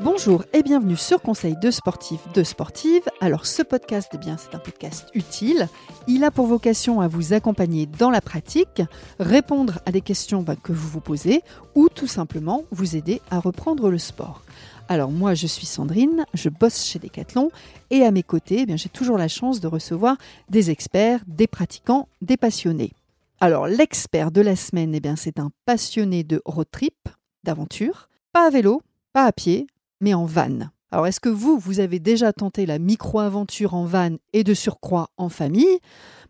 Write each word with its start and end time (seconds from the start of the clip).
Bonjour 0.00 0.44
et 0.52 0.62
bienvenue 0.62 0.96
sur 0.96 1.22
Conseil 1.22 1.56
de 1.56 1.70
sportifs 1.70 2.32
de 2.34 2.42
sportives. 2.42 3.08
Alors 3.20 3.46
ce 3.46 3.62
podcast, 3.62 4.10
eh 4.14 4.30
c'est 4.36 4.54
un 4.54 4.58
podcast 4.58 5.08
utile. 5.14 5.68
Il 6.06 6.24
a 6.24 6.30
pour 6.30 6.46
vocation 6.46 7.00
à 7.00 7.08
vous 7.08 7.32
accompagner 7.32 7.86
dans 7.86 8.10
la 8.10 8.20
pratique, 8.20 8.82
répondre 9.20 9.78
à 9.86 9.92
des 9.92 10.00
questions 10.00 10.42
bah, 10.42 10.56
que 10.56 10.72
vous 10.72 10.88
vous 10.88 11.00
posez 11.00 11.42
ou 11.74 11.88
tout 11.88 12.06
simplement 12.06 12.64
vous 12.72 12.96
aider 12.96 13.20
à 13.30 13.38
reprendre 13.38 13.90
le 13.90 13.98
sport. 13.98 14.42
Alors 14.88 15.10
moi 15.10 15.34
je 15.34 15.46
suis 15.46 15.66
Sandrine, 15.66 16.26
je 16.34 16.48
bosse 16.48 16.84
chez 16.84 16.98
Decathlon 16.98 17.50
et 17.90 18.04
à 18.04 18.10
mes 18.10 18.22
côtés, 18.22 18.66
eh 18.68 18.76
j'ai 18.76 18.88
toujours 18.88 19.18
la 19.18 19.28
chance 19.28 19.60
de 19.60 19.68
recevoir 19.68 20.16
des 20.50 20.70
experts, 20.70 21.20
des 21.26 21.46
pratiquants, 21.46 22.08
des 22.20 22.36
passionnés. 22.36 22.92
Alors 23.40 23.66
l'expert 23.66 24.30
de 24.30 24.40
la 24.40 24.56
semaine, 24.56 24.94
eh 24.94 25.16
c'est 25.16 25.38
un 25.38 25.50
passionné 25.64 26.24
de 26.24 26.42
road 26.44 26.66
trip, 26.70 27.08
d'aventure, 27.44 28.08
pas 28.32 28.46
à 28.46 28.50
vélo, 28.50 28.82
pas 29.12 29.24
à 29.26 29.32
pied, 29.32 29.66
mais 30.00 30.14
en 30.14 30.24
van. 30.24 30.70
Alors 30.90 31.06
est-ce 31.06 31.20
que 31.20 31.30
vous, 31.30 31.58
vous 31.58 31.80
avez 31.80 31.98
déjà 31.98 32.32
tenté 32.34 32.66
la 32.66 32.78
micro-aventure 32.78 33.72
en 33.72 33.86
van 33.86 34.16
et 34.34 34.44
de 34.44 34.52
surcroît 34.52 35.08
en 35.16 35.30
famille? 35.30 35.78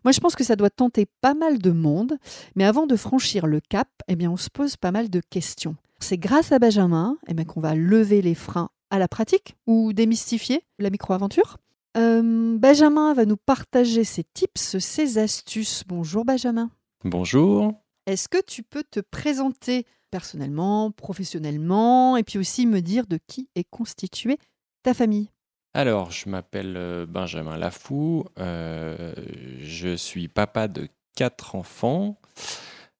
Moi 0.05 0.13
je 0.13 0.19
pense 0.21 0.35
que 0.35 0.43
ça 0.43 0.55
doit 0.55 0.69
tenter 0.69 1.05
pas 1.21 1.33
mal 1.33 1.59
de 1.59 1.71
monde, 1.71 2.17
mais 2.55 2.63
avant 2.63 2.87
de 2.87 2.95
franchir 2.95 3.45
le 3.45 3.59
cap, 3.59 3.89
eh 4.07 4.15
bien, 4.15 4.31
on 4.31 4.37
se 4.37 4.49
pose 4.49 4.77
pas 4.77 4.91
mal 4.91 5.09
de 5.09 5.21
questions. 5.29 5.75
C'est 5.99 6.17
grâce 6.17 6.51
à 6.51 6.59
Benjamin 6.59 7.17
eh 7.27 7.33
bien, 7.33 7.45
qu'on 7.45 7.59
va 7.59 7.75
lever 7.75 8.21
les 8.21 8.35
freins 8.35 8.69
à 8.89 8.99
la 8.99 9.07
pratique 9.07 9.55
ou 9.67 9.91
démystifier 9.91 10.63
la 10.79 10.89
micro-aventure. 10.89 11.57
Euh, 11.97 12.57
Benjamin 12.57 13.13
va 13.13 13.25
nous 13.25 13.37
partager 13.37 14.03
ses 14.03 14.23
tips, 14.23 14.77
ses 14.79 15.17
astuces. 15.17 15.83
Bonjour 15.87 16.25
Benjamin. 16.25 16.71
Bonjour. 17.03 17.73
Est-ce 18.05 18.27
que 18.29 18.41
tu 18.41 18.63
peux 18.63 18.83
te 18.83 18.99
présenter 18.99 19.85
personnellement, 20.13 20.91
professionnellement, 20.91 22.17
et 22.17 22.23
puis 22.23 22.37
aussi 22.37 22.67
me 22.67 22.81
dire 22.81 23.07
de 23.07 23.17
qui 23.25 23.49
est 23.55 23.63
constituée 23.63 24.37
ta 24.83 24.93
famille 24.93 25.31
Alors, 25.73 26.11
je 26.11 26.29
m'appelle 26.29 26.75
euh, 26.77 27.07
Benjamin 27.07 27.57
Lafou, 27.57 28.23
euh, 28.37 29.15
je 29.57 29.95
suis 29.95 30.27
papa 30.27 30.67
de 30.67 30.87
quatre 31.15 31.55
enfants 31.55 32.19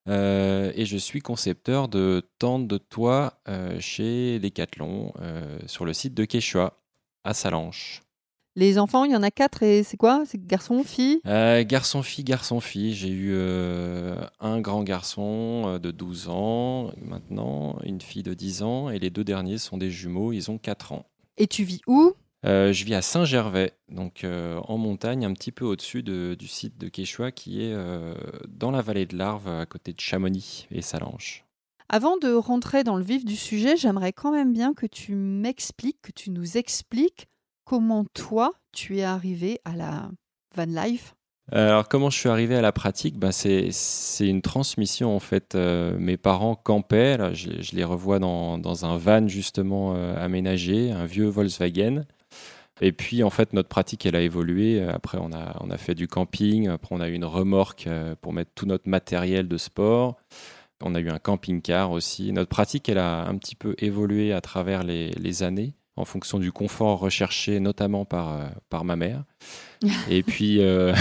euh, 0.09 0.71
et 0.73 0.87
je 0.87 0.97
suis 0.97 1.21
concepteur 1.21 1.87
de 1.87 2.27
tentes 2.39 2.67
de 2.67 2.79
toit 2.79 3.39
chez 3.79 4.39
Decathlon 4.39 5.13
sur 5.67 5.85
le 5.85 5.93
site 5.93 6.15
de 6.15 6.25
Quechua 6.25 6.79
à 7.23 7.35
Salanches. 7.35 8.02
Les 8.55 8.77
enfants, 8.77 9.03
il 9.03 9.11
y 9.11 9.15
en 9.15 9.23
a 9.23 9.31
quatre 9.31 9.63
et 9.63 9.81
c'est 9.81 9.97
quoi? 9.97 10.23
C'est 10.27 10.45
garçon, 10.45 10.83
fille? 10.83 11.21
Euh, 11.25 11.63
Garçon, 11.65 12.03
fille, 12.03 12.23
garçon, 12.23 12.59
fille. 12.59 12.93
J'ai 12.93 13.09
eu 13.09 13.31
euh, 13.33 14.15
un 14.39 14.61
grand 14.61 14.83
garçon 14.83 15.63
euh, 15.65 15.79
de 15.79 15.89
12 15.89 16.29
ans 16.29 16.91
maintenant, 17.01 17.79
une 17.83 17.99
fille 17.99 18.21
de 18.21 18.35
10 18.35 18.61
ans 18.61 18.89
et 18.91 18.99
les 18.99 19.09
deux 19.09 19.23
derniers 19.23 19.57
sont 19.57 19.77
des 19.77 19.89
jumeaux, 19.89 20.33
ils 20.33 20.51
ont 20.51 20.59
4 20.59 20.91
ans. 20.91 21.07
Et 21.37 21.47
tu 21.47 21.63
vis 21.63 21.81
où? 21.87 22.13
Je 22.45 22.83
vis 22.83 22.93
à 22.93 23.01
Saint-Gervais, 23.01 23.71
donc 23.87 24.25
en 24.25 24.77
montagne, 24.77 25.23
un 25.25 25.31
petit 25.31 25.53
peu 25.53 25.63
au-dessus 25.63 26.03
du 26.03 26.47
site 26.47 26.77
de 26.77 26.89
Quechua 26.89 27.31
qui 27.31 27.63
est 27.63 27.73
dans 28.49 28.69
la 28.69 28.81
vallée 28.81 29.05
de 29.05 29.15
l'Arve, 29.17 29.47
à 29.47 29.65
côté 29.65 29.93
de 29.93 30.01
Chamonix 30.01 30.67
et 30.69 30.81
Salanches. 30.81 31.45
Avant 31.87 32.17
de 32.17 32.33
rentrer 32.33 32.83
dans 32.83 32.97
le 32.97 33.03
vif 33.03 33.23
du 33.23 33.37
sujet, 33.37 33.77
j'aimerais 33.77 34.11
quand 34.11 34.33
même 34.33 34.51
bien 34.51 34.73
que 34.73 34.85
tu 34.85 35.15
m'expliques, 35.15 36.01
que 36.01 36.11
tu 36.11 36.31
nous 36.31 36.57
expliques 36.57 37.27
comment 37.65 38.05
toi, 38.13 38.51
tu 38.71 38.97
es 38.97 39.03
arrivé 39.03 39.59
à 39.65 39.75
la 39.75 40.09
van 40.55 40.65
life? 40.65 41.15
Alors 41.51 41.89
comment 41.89 42.09
je 42.09 42.17
suis 42.17 42.29
arrivé 42.29 42.55
à 42.55 42.61
la 42.61 42.71
pratique? 42.71 43.19
Ben, 43.19 43.31
c'est, 43.31 43.69
une 44.21 44.41
transmission 44.41 45.13
en 45.15 45.19
fait. 45.19 45.55
Euh, 45.55 45.97
mes 45.99 46.15
parents 46.15 46.55
campaient, 46.55 47.17
je, 47.35 47.75
les 47.75 47.83
revois 47.83 48.19
dans, 48.19 48.57
dans, 48.57 48.85
un 48.85 48.97
van 48.97 49.27
justement 49.27 49.93
euh, 49.95 50.15
aménagé, 50.17 50.91
un 50.91 51.05
vieux 51.05 51.27
Volkswagen. 51.27 52.05
Et 52.81 52.91
puis 52.91 53.23
en 53.23 53.29
fait 53.29 53.53
notre 53.53 53.69
pratique 53.69 54.05
elle 54.05 54.15
a 54.15 54.21
évolué. 54.21 54.81
Après 54.83 55.17
on 55.19 55.33
a, 55.33 55.57
on 55.59 55.69
a 55.69 55.77
fait 55.77 55.95
du 55.95 56.07
camping, 56.07 56.69
après 56.69 56.95
on 56.95 57.01
a 57.01 57.09
eu 57.09 57.13
une 57.13 57.25
remorque 57.25 57.87
euh, 57.87 58.15
pour 58.21 58.31
mettre 58.31 58.51
tout 58.55 58.65
notre 58.65 58.87
matériel 58.87 59.47
de 59.47 59.57
sport. 59.57 60.15
On 60.81 60.95
a 60.95 60.99
eu 60.99 61.09
un 61.09 61.19
camping-car 61.19 61.91
aussi. 61.91 62.31
Notre 62.31 62.49
pratique 62.49 62.87
elle 62.87 62.97
a 62.97 63.25
un 63.25 63.37
petit 63.37 63.55
peu 63.55 63.75
évolué 63.79 64.31
à 64.33 64.41
travers 64.41 64.83
les 64.83 65.43
années 65.43 65.75
en 65.95 66.05
fonction 66.05 66.39
du 66.39 66.51
confort 66.51 66.99
recherché, 66.99 67.59
notamment 67.59 68.05
par, 68.05 68.33
euh, 68.33 68.47
par 68.69 68.83
ma 68.83 68.95
mère. 68.95 69.23
et, 70.09 70.23
puis, 70.23 70.59
euh, 70.59 70.93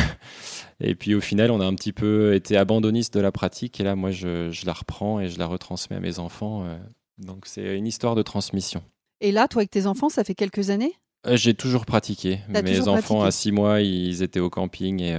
et 0.80 0.94
puis 0.94 1.14
au 1.14 1.20
final, 1.20 1.50
on 1.50 1.60
a 1.60 1.64
un 1.64 1.74
petit 1.74 1.92
peu 1.92 2.34
été 2.34 2.56
abandonniste 2.56 3.14
de 3.14 3.20
la 3.20 3.32
pratique. 3.32 3.80
Et 3.80 3.84
là, 3.84 3.94
moi, 3.94 4.10
je, 4.10 4.50
je 4.50 4.66
la 4.66 4.72
reprends 4.72 5.20
et 5.20 5.28
je 5.28 5.38
la 5.38 5.46
retransmets 5.46 5.96
à 5.96 6.00
mes 6.00 6.18
enfants. 6.18 6.64
Euh. 6.64 6.78
donc 7.18 7.46
c'est 7.46 7.76
une 7.76 7.86
histoire 7.86 8.14
de 8.14 8.22
transmission. 8.22 8.82
Et 9.20 9.32
là, 9.32 9.48
toi, 9.48 9.60
avec 9.60 9.70
tes 9.70 9.86
enfants, 9.86 10.08
ça 10.08 10.24
fait 10.24 10.34
quelques 10.34 10.70
années? 10.70 10.94
J'ai 11.30 11.54
toujours 11.54 11.86
pratiqué. 11.86 12.40
mes 12.48 12.88
enfants, 12.88 13.22
à 13.22 13.30
six 13.30 13.52
mois, 13.52 13.80
ils 13.80 14.24
étaient 14.24 14.40
au 14.40 14.50
camping 14.50 15.00
et, 15.00 15.14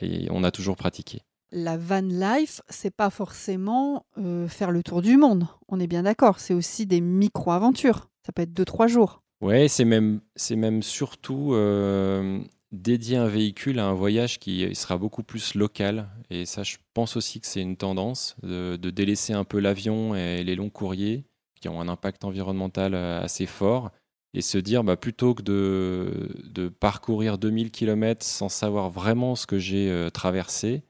et 0.00 0.28
on 0.30 0.44
a 0.44 0.52
toujours 0.52 0.76
pratiqué 0.76 1.22
la 1.56 1.76
van 1.76 2.00
life, 2.00 2.62
c'est 2.68 2.90
pas 2.90 3.10
forcément 3.10 4.06
faire 4.48 4.72
le 4.72 4.82
tour 4.82 5.02
du 5.02 5.16
monde. 5.16 5.46
On 5.68 5.78
est 5.78 5.86
bien 5.86 6.02
d'accord. 6.02 6.40
C'est 6.40 6.52
aussi 6.52 6.84
des 6.84 7.00
micro-aventures. 7.00 8.08
Ça 8.24 8.32
peut 8.32 8.42
être 8.42 8.54
deux, 8.54 8.64
trois 8.64 8.86
jours. 8.86 9.22
Ouais, 9.40 9.68
c'est 9.68 9.84
même, 9.84 10.20
c'est 10.36 10.56
même 10.56 10.82
surtout 10.82 11.52
euh, 11.52 12.40
dédier 12.72 13.18
un 13.18 13.26
véhicule 13.26 13.78
à 13.78 13.86
un 13.86 13.92
voyage 13.92 14.38
qui 14.38 14.74
sera 14.74 14.96
beaucoup 14.96 15.22
plus 15.22 15.54
local. 15.54 16.08
Et 16.30 16.46
ça, 16.46 16.62
je 16.62 16.76
pense 16.94 17.16
aussi 17.16 17.40
que 17.40 17.46
c'est 17.46 17.60
une 17.60 17.76
tendance 17.76 18.36
de, 18.42 18.76
délaisser 18.76 19.34
un 19.34 19.44
peu 19.44 19.58
l'avion 19.58 20.14
et 20.14 20.42
les 20.42 20.56
longs 20.56 20.70
courriers 20.70 21.26
qui 21.60 21.68
ont 21.68 21.80
un 21.80 21.88
impact 21.88 22.24
environnemental 22.24 22.94
euh, 22.94 23.22
assez 23.22 23.46
fort 23.46 23.90
et 24.32 24.40
se 24.40 24.58
dire 24.58 24.82
bah, 24.82 24.96
plutôt 24.96 25.34
que 25.34 25.42
de, 25.42 26.28
de 26.44 26.68
parcourir 26.68 27.36
2000 27.36 27.70
km 27.70 28.24
sans 28.24 28.48
savoir 28.48 28.88
vraiment 28.88 29.36
ce 29.36 29.46
que 29.46 29.58
j'ai 29.58 29.90
euh, 29.90 30.10
traversé, 30.10 30.82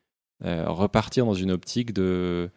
repartir 0.43 1.25
dans 1.25 1.34
une 1.34 1.50
optique 1.50 1.94
de 1.94 2.50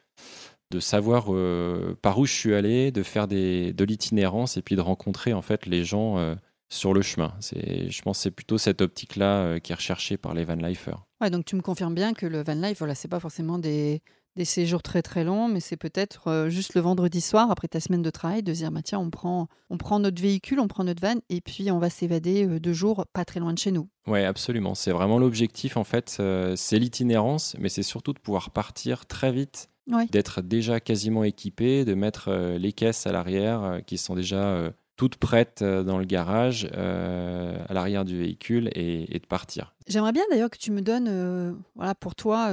de 0.72 0.80
savoir 0.80 1.26
euh, 1.30 1.98
par 2.02 2.20
où 2.20 2.26
je 2.26 2.34
suis 2.34 2.54
allé, 2.54 2.92
de 2.92 3.04
faire 3.04 3.28
des, 3.28 3.74
de 3.74 3.84
l'itinérance 3.84 4.58
et 4.58 4.62
puis 4.62 4.76
de 4.76 4.82
rencontrer 4.82 5.34
en 5.34 5.42
fait 5.42 5.66
les 5.66 5.84
gens 5.84 6.18
euh, 6.18 6.36
sur 6.70 6.94
le 6.94 7.02
chemin. 7.02 7.34
C'est, 7.40 7.90
je 7.90 8.02
pense 8.02 8.18
que 8.18 8.24
c'est 8.24 8.32
plutôt 8.32 8.58
cette 8.58 8.82
optique-là 8.82 9.44
euh, 9.44 9.60
qui 9.60 9.72
est 9.72 9.76
recherchée 9.76 10.18
par 10.18 10.34
les 10.34 10.44
van 10.44 10.56
lifers. 10.56 11.06
Ouais, 11.22 11.30
donc 11.30 11.46
tu 11.46 11.56
me 11.56 11.62
confirmes 11.62 11.96
bien 11.96 12.14
que 12.14 12.26
le 12.26 12.44
van 12.44 12.56
life, 12.56 12.80
voilà, 12.80 12.96
c'est 12.96 13.08
pas 13.08 13.22
forcément 13.22 13.60
des, 13.60 14.02
des 14.36 14.44
séjours 14.44 14.84
très 14.84 15.02
très 15.02 15.24
longs, 15.24 15.48
mais 15.48 15.62
c'est 15.62 15.78
peut-être 15.78 16.48
juste 16.50 16.76
le 16.76 16.82
vendredi 16.82 17.22
soir 17.22 17.50
après 17.50 17.70
ta 17.70 17.80
semaine 17.80 18.02
de 18.02 18.10
travail 18.10 18.44
de 18.44 18.52
dire 18.52 18.70
bah, 18.70 18.82
tiens 18.84 19.00
on 19.00 19.10
prend 19.10 19.48
on 19.70 19.78
prend 19.78 20.00
notre 20.00 20.22
véhicule, 20.22 20.60
on 20.60 20.68
prend 20.68 20.84
notre 20.84 21.02
van 21.02 21.16
et 21.30 21.42
puis 21.42 21.72
on 21.72 21.80
va 21.80 21.90
s'évader 21.90 22.60
deux 22.60 22.74
jours 22.74 23.06
pas 23.14 23.26
très 23.26 23.40
loin 23.40 23.54
de 23.54 23.58
chez 23.58 23.72
nous. 23.72 23.90
Oui, 24.06 24.24
absolument. 24.24 24.76
C'est 24.76 24.92
vraiment 24.92 25.18
l'objectif 25.18 25.78
en 25.78 25.84
fait. 25.84 26.22
c'est 26.56 26.78
l'itinérance, 26.78 27.56
mais 27.58 27.70
c'est 27.70 27.84
surtout 27.84 28.14
de 28.14 28.20
pouvoir 28.20 28.52
partir 28.52 29.08
très 29.08 29.32
vite 29.32 29.70
d'être 30.09 30.42
déjà 30.42 30.80
quasiment 30.80 31.24
équipé, 31.24 31.86
de 31.86 31.94
mettre 31.94 32.30
euh, 32.30 32.58
les 32.58 32.74
caisses 32.74 33.08
à 33.08 33.12
l'arrière 33.12 33.64
euh, 33.64 33.80
qui 33.80 33.98
sont 33.98 34.16
déjà 34.16 34.44
euh, 34.44 34.72
toutes 34.96 35.18
prêtes 35.18 35.64
dans 35.64 36.00
le 36.00 36.06
garage, 36.06 36.66
à 36.74 37.72
l'arrière 37.72 38.03
du 38.03 38.18
véhicule 38.18 38.72
et, 38.74 39.20
de 39.20 39.28
partir. 39.28 39.75
J'aimerais 39.86 40.12
bien 40.12 40.24
d'ailleurs 40.31 40.50
que 40.50 40.58
tu 40.58 40.72
me 40.72 40.81
donnes, 40.81 41.56
voilà, 41.75 41.94
pour 41.94 42.16
toi, 42.16 42.52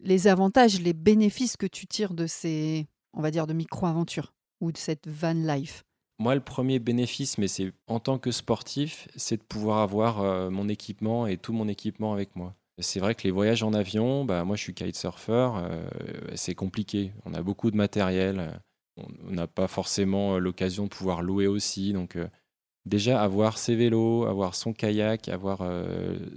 les 0.00 0.28
avantages, 0.28 0.80
les 0.80 0.94
bénéfices 0.94 1.58
que 1.58 1.66
tu 1.66 1.86
tires 1.86 2.14
de 2.14 2.26
ces, 2.26 2.86
on 3.12 3.20
va 3.20 3.30
dire, 3.30 3.46
de 3.46 3.52
micro-aventures 3.52 4.32
ou 4.62 4.72
de 4.72 4.78
cette 4.78 5.08
van 5.08 5.34
life. 5.34 5.84
Moi, 6.18 6.34
le 6.34 6.40
premier 6.40 6.78
bénéfice, 6.78 7.36
mais 7.36 7.48
c'est 7.48 7.70
en 7.86 8.00
tant 8.00 8.18
que 8.18 8.30
sportif, 8.30 9.06
c'est 9.14 9.36
de 9.36 9.42
pouvoir 9.42 9.80
avoir 9.80 10.50
mon 10.50 10.70
équipement 10.70 11.26
et 11.26 11.36
tout 11.36 11.52
mon 11.52 11.68
équipement 11.68 12.14
avec 12.14 12.34
moi. 12.34 12.54
C'est 12.78 13.00
vrai 13.00 13.14
que 13.14 13.22
les 13.24 13.30
voyages 13.30 13.62
en 13.62 13.72
avion, 13.72 14.24
bah, 14.26 14.44
moi 14.44 14.56
je 14.56 14.62
suis 14.62 14.74
kitesurfer, 14.74 15.50
euh, 15.56 15.88
c'est 16.34 16.54
compliqué. 16.54 17.12
On 17.24 17.32
a 17.32 17.42
beaucoup 17.42 17.70
de 17.70 17.76
matériel, 17.76 18.60
on 18.98 19.30
n'a 19.30 19.46
pas 19.46 19.66
forcément 19.66 20.34
euh, 20.34 20.38
l'occasion 20.38 20.84
de 20.84 20.90
pouvoir 20.90 21.22
louer 21.22 21.46
aussi. 21.46 21.94
Donc 21.94 22.16
euh, 22.16 22.28
déjà 22.84 23.22
avoir 23.22 23.56
ses 23.56 23.76
vélos, 23.76 24.26
avoir 24.26 24.54
son 24.54 24.74
kayak, 24.74 25.28
avoir 25.28 25.62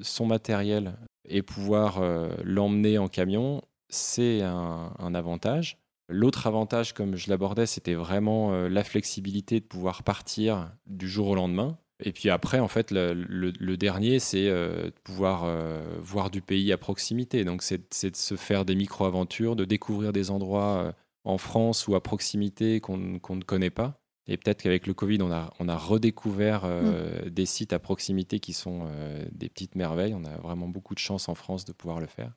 son 0.01 0.25
matériel 0.25 0.95
et 1.27 1.41
pouvoir 1.41 2.01
l'emmener 2.43 2.97
en 2.97 3.07
camion, 3.07 3.61
c'est 3.89 4.41
un, 4.41 5.13
avantage. 5.13 5.77
L'autre 6.07 6.47
avantage, 6.47 6.93
comme 6.93 7.15
je 7.17 7.29
l'abordais, 7.29 7.67
c'était 7.67 7.93
vraiment 7.93 8.51
la 8.67 8.83
flexibilité 8.83 9.59
de 9.59 9.65
pouvoir 9.65 10.01
partir 10.01 10.71
du 10.87 11.07
jour 11.07 11.27
au 11.27 11.35
lendemain. 11.35 11.77
Et 12.01 12.13
puis 12.13 12.29
après, 12.29 12.59
en 12.59 12.67
fait, 12.67 12.91
le, 12.91 13.75
dernier, 13.75 14.19
c'est 14.19 14.47
euh, 14.47 14.85
de 14.85 14.99
pouvoir 15.03 15.43
euh, 15.43 15.81
voir 15.99 16.29
du 16.29 16.41
pays 16.41 16.71
à 16.71 16.77
proximité. 16.77 17.43
Donc, 17.43 17.61
c'est 17.61 18.11
de 18.11 18.15
se 18.15 18.35
faire 18.35 18.63
des 18.63 18.75
micro-aventures, 18.75 19.55
de 19.55 19.65
découvrir 19.65 20.13
des 20.13 20.31
endroits 20.31 20.85
euh, 20.85 20.91
en 21.25 21.37
France 21.37 21.87
ou 21.87 21.95
à 21.95 22.03
proximité 22.03 22.79
qu'on 22.79 22.97
ne 22.97 23.43
connaît 23.43 23.69
pas. 23.69 24.01
Et 24.27 24.37
peut-être 24.37 24.61
qu'avec 24.61 24.87
le 24.87 24.93
Covid, 24.93 25.21
on 25.21 25.31
a, 25.31 25.51
on 25.59 25.67
a 25.67 25.75
redécouvert 25.75 26.65
mm. 26.65 27.29
des 27.29 27.45
sites 27.47 27.73
à 27.73 27.79
proximité 27.79 28.39
qui 28.39 28.53
sont 28.53 28.87
des 29.31 29.49
petites 29.49 29.73
merveilles. 29.73 30.13
On 30.13 30.23
a 30.23 30.37
vraiment 30.37 30.67
beaucoup 30.67 30.93
de 30.93 30.99
chance 30.99 31.27
en 31.29 31.35
France 31.35 31.65
de 31.65 31.73
pouvoir 31.73 31.99
le 31.99 32.05
faire. 32.05 32.31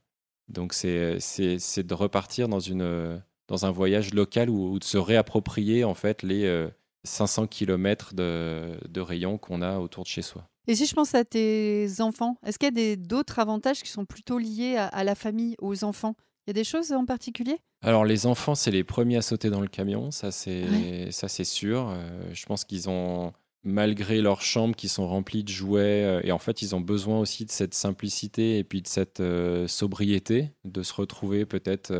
Donc, 0.48 0.72
c'est 0.72 1.18
de 1.18 1.94
repartir 1.94 2.48
dans 2.48 2.60
une, 2.60 3.22
dans 3.46 3.66
un 3.66 3.70
voyage 3.70 4.14
local 4.14 4.48
ou, 4.48 4.78
de 4.78 4.84
se 4.84 4.96
réapproprier 4.96 5.84
en 5.84 5.92
fait 5.92 6.22
les 6.22 6.70
500 7.04 7.46
km 7.46 8.14
de, 8.14 8.78
de 8.88 9.00
rayon 9.00 9.38
qu'on 9.38 9.62
a 9.62 9.78
autour 9.78 10.04
de 10.04 10.08
chez 10.08 10.22
soi. 10.22 10.46
Et 10.68 10.76
si 10.76 10.86
je 10.86 10.94
pense 10.94 11.14
à 11.14 11.24
tes 11.24 11.88
enfants, 12.00 12.36
est-ce 12.46 12.58
qu'il 12.58 12.78
y 12.78 12.92
a 12.92 12.96
d'autres 12.96 13.38
avantages 13.38 13.82
qui 13.82 13.90
sont 13.90 14.04
plutôt 14.04 14.38
liés 14.38 14.76
à, 14.76 15.04
la 15.04 15.14
famille, 15.14 15.56
aux 15.60 15.82
enfants? 15.84 16.14
Il 16.46 16.50
y 16.50 16.52
a 16.52 16.54
des 16.54 16.64
choses 16.64 16.92
en 16.92 17.04
particulier? 17.04 17.58
Alors 17.82 18.04
les 18.04 18.26
enfants, 18.26 18.54
c'est 18.54 18.70
les 18.70 18.84
premiers 18.84 19.16
à 19.16 19.22
sauter 19.22 19.50
dans 19.50 19.60
le 19.60 19.68
camion, 19.68 20.10
ça 20.12 20.30
c'est 20.30 21.10
c'est 21.10 21.44
sûr. 21.44 21.88
Euh, 21.88 22.22
je 22.32 22.46
pense 22.46 22.64
qu'ils 22.64 22.88
ont 22.88 23.32
malgré 23.64 24.20
leurs 24.20 24.42
chambres 24.42 24.74
qui 24.74 24.88
sont 24.88 25.06
remplies 25.06 25.44
de 25.44 25.48
jouets, 25.48 26.04
euh, 26.04 26.20
et 26.22 26.30
en 26.32 26.38
fait 26.38 26.62
ils 26.62 26.74
ont 26.76 26.80
besoin 26.80 27.18
aussi 27.18 27.44
de 27.44 27.50
cette 27.50 27.74
simplicité 27.74 28.58
et 28.58 28.64
puis 28.64 28.82
de 28.82 28.88
cette 28.88 29.20
euh, 29.20 29.66
sobriété, 29.66 30.50
de 30.64 30.82
se 30.84 30.94
retrouver 30.94 31.44
peut-être 31.44 31.92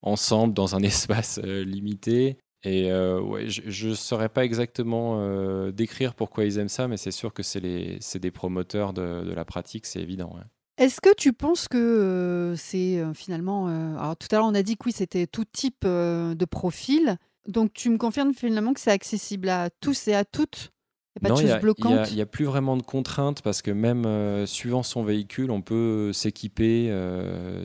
ensemble 0.00 0.54
dans 0.54 0.76
un 0.76 0.82
espace 0.82 1.38
limité, 1.42 2.38
et 2.64 2.90
euh, 2.90 3.20
ouais, 3.20 3.48
je 3.48 3.88
ne 3.88 3.94
saurais 3.94 4.28
pas 4.28 4.44
exactement 4.44 5.18
euh, 5.20 5.70
décrire 5.70 6.14
pourquoi 6.14 6.44
ils 6.44 6.58
aiment 6.58 6.68
ça, 6.68 6.88
mais 6.88 6.96
c'est 6.96 7.12
sûr 7.12 7.32
que 7.32 7.42
c'est 7.42 7.60
des 7.60 8.30
promoteurs 8.32 8.92
de, 8.92 9.22
de, 9.24 9.32
la 9.32 9.44
pratique, 9.44 9.86
c'est 9.86 10.00
évident. 10.00 10.34
Est-ce 10.76 11.00
que 11.00 11.14
tu 11.14 11.32
penses 11.32 11.68
que 11.68 11.78
euh, 11.78 12.56
c'est 12.56 13.02
finalement... 13.14 13.68
alors 13.96 14.16
tout 14.16 14.28
à 14.32 14.36
l'heure, 14.36 14.46
on 14.46 14.54
a 14.54 14.62
dit 14.62 14.76
que 14.76 14.86
oui, 14.86 14.92
c'était 14.92 15.26
tout 15.26 15.44
type 15.44 15.84
de 15.84 16.44
profil. 16.44 17.16
Donc 17.46 17.72
tu 17.72 17.90
me 17.90 17.96
confirmes 17.96 18.34
finalement 18.34 18.74
que 18.74 18.80
c'est 18.80 18.90
accessible 18.90 19.48
à 19.48 19.70
tous 19.80 20.08
et 20.08 20.14
à 20.14 20.24
toutes 20.24 20.72
il 21.20 21.32
n'y 21.32 21.50
a 21.50 22.10
n'y 22.14 22.20
a, 22.20 22.26
plus 22.26 22.44
vraiment 22.44 22.76
de 22.76 22.82
contraintes 22.82 23.42
parce 23.42 23.60
que 23.60 23.72
même 23.72 24.46
suivant 24.46 24.84
son 24.84 25.02
véhicule, 25.02 25.50
on 25.50 25.62
peut 25.62 26.12
s'équiper 26.12 26.92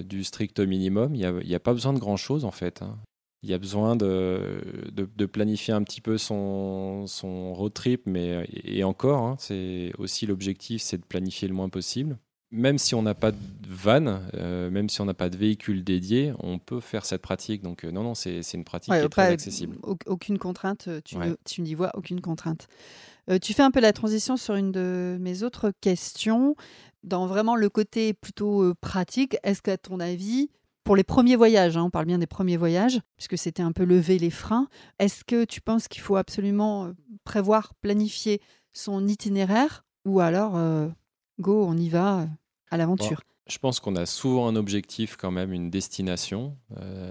du 0.05 0.23
strict 0.23 0.59
minimum. 0.59 1.13
Il 1.13 1.19
n'y 1.19 1.53
a, 1.53 1.57
a, 1.57 1.59
pas 1.59 1.73
besoin 1.73 1.93
de 1.93 1.99
grand-chose 1.99 2.45
en 2.45 2.51
fait. 2.51 2.81
Hein 2.81 2.97
il 3.43 3.49
y 3.49 3.53
a 3.53 3.57
besoin 3.57 3.97
de, 3.97 4.61
de, 4.93 5.25
planifier 5.25 5.73
un 5.73 5.83
petit 5.83 5.99
peu 5.99 6.17
son, 6.17 7.05
son 7.07 7.53
road 7.53 7.73
trip, 7.73 8.03
mais 8.05 8.47
et 8.63 8.85
encore, 8.85 9.21
hein, 9.21 9.35
c'est 9.37 9.91
aussi 9.97 10.25
l'objectif, 10.25 10.81
c'est 10.81 10.97
de 10.97 11.03
planifier 11.03 11.49
le 11.49 11.53
moins 11.53 11.67
possible. 11.67 12.17
Même 12.51 12.77
si 12.77 12.95
on 12.95 13.01
n'a 13.01 13.15
pas 13.15 13.31
de 13.31 13.37
van, 13.67 14.21
euh, 14.35 14.69
même 14.69 14.87
si 14.87 15.01
on 15.01 15.05
n'a 15.05 15.13
pas 15.13 15.29
de 15.29 15.35
véhicule 15.35 15.83
dédié, 15.83 16.33
on 16.39 16.57
peut 16.57 16.79
faire 16.79 17.05
cette 17.05 17.21
pratique. 17.21 17.63
Donc 17.63 17.83
euh, 17.83 17.91
non, 17.91 18.03
non, 18.03 18.15
c'est 18.15 18.39
une 18.53 18.63
pratique 18.63 18.93
qui 18.93 18.99
est 18.99 19.09
très 19.09 19.27
accessible. 19.27 19.77
Aucune 20.05 20.37
contrainte, 20.37 20.87
euh, 20.87 21.01
tu, 21.03 21.17
tu 21.43 21.61
n'y 21.61 21.73
vois 21.73 21.91
aucune 21.95 22.21
contrainte. 22.21 22.67
tu 23.41 23.53
fais 23.53 23.63
un 23.63 23.71
peu 23.71 23.81
la 23.81 23.91
transition 23.91 24.37
sur 24.37 24.55
une 24.55 24.71
de 24.71 25.17
mes 25.19 25.43
autres 25.43 25.73
questions. 25.81 26.55
Dans 27.03 27.27
vraiment 27.27 27.57
le 27.57 27.67
côté 27.67 28.13
plutôt 28.13 28.73
pratique, 28.79 29.35
est-ce 29.43 29.61
qu'à 29.61 29.77
ton 29.77 29.99
avis, 29.99 30.49
pour 30.83 30.95
les 30.95 31.03
premiers 31.03 31.35
voyages, 31.35 31.77
hein, 31.77 31.83
on 31.83 31.89
parle 31.89 32.05
bien 32.05 32.19
des 32.19 32.27
premiers 32.27 32.57
voyages, 32.57 32.99
puisque 33.15 33.37
c'était 33.37 33.63
un 33.63 33.71
peu 33.71 33.83
lever 33.83 34.19
les 34.19 34.29
freins, 34.29 34.67
est-ce 34.99 35.23
que 35.23 35.45
tu 35.45 35.61
penses 35.61 35.87
qu'il 35.87 36.01
faut 36.01 36.15
absolument 36.15 36.85
euh, 36.85 36.93
prévoir, 37.23 37.73
planifier 37.75 38.41
son 38.73 39.07
itinéraire 39.07 39.85
ou 40.05 40.19
alors, 40.19 40.57
euh, 40.57 40.89
go, 41.39 41.65
on 41.65 41.77
y 41.77 41.89
va 41.89 42.19
euh, 42.19 42.25
à 42.69 42.77
l'aventure? 42.77 43.21
Je 43.47 43.57
pense 43.57 43.79
qu'on 43.79 43.95
a 43.95 44.05
souvent 44.05 44.47
un 44.47 44.55
objectif 44.55 45.17
quand 45.17 45.31
même, 45.31 45.51
une 45.51 45.69
destination, 45.69 46.57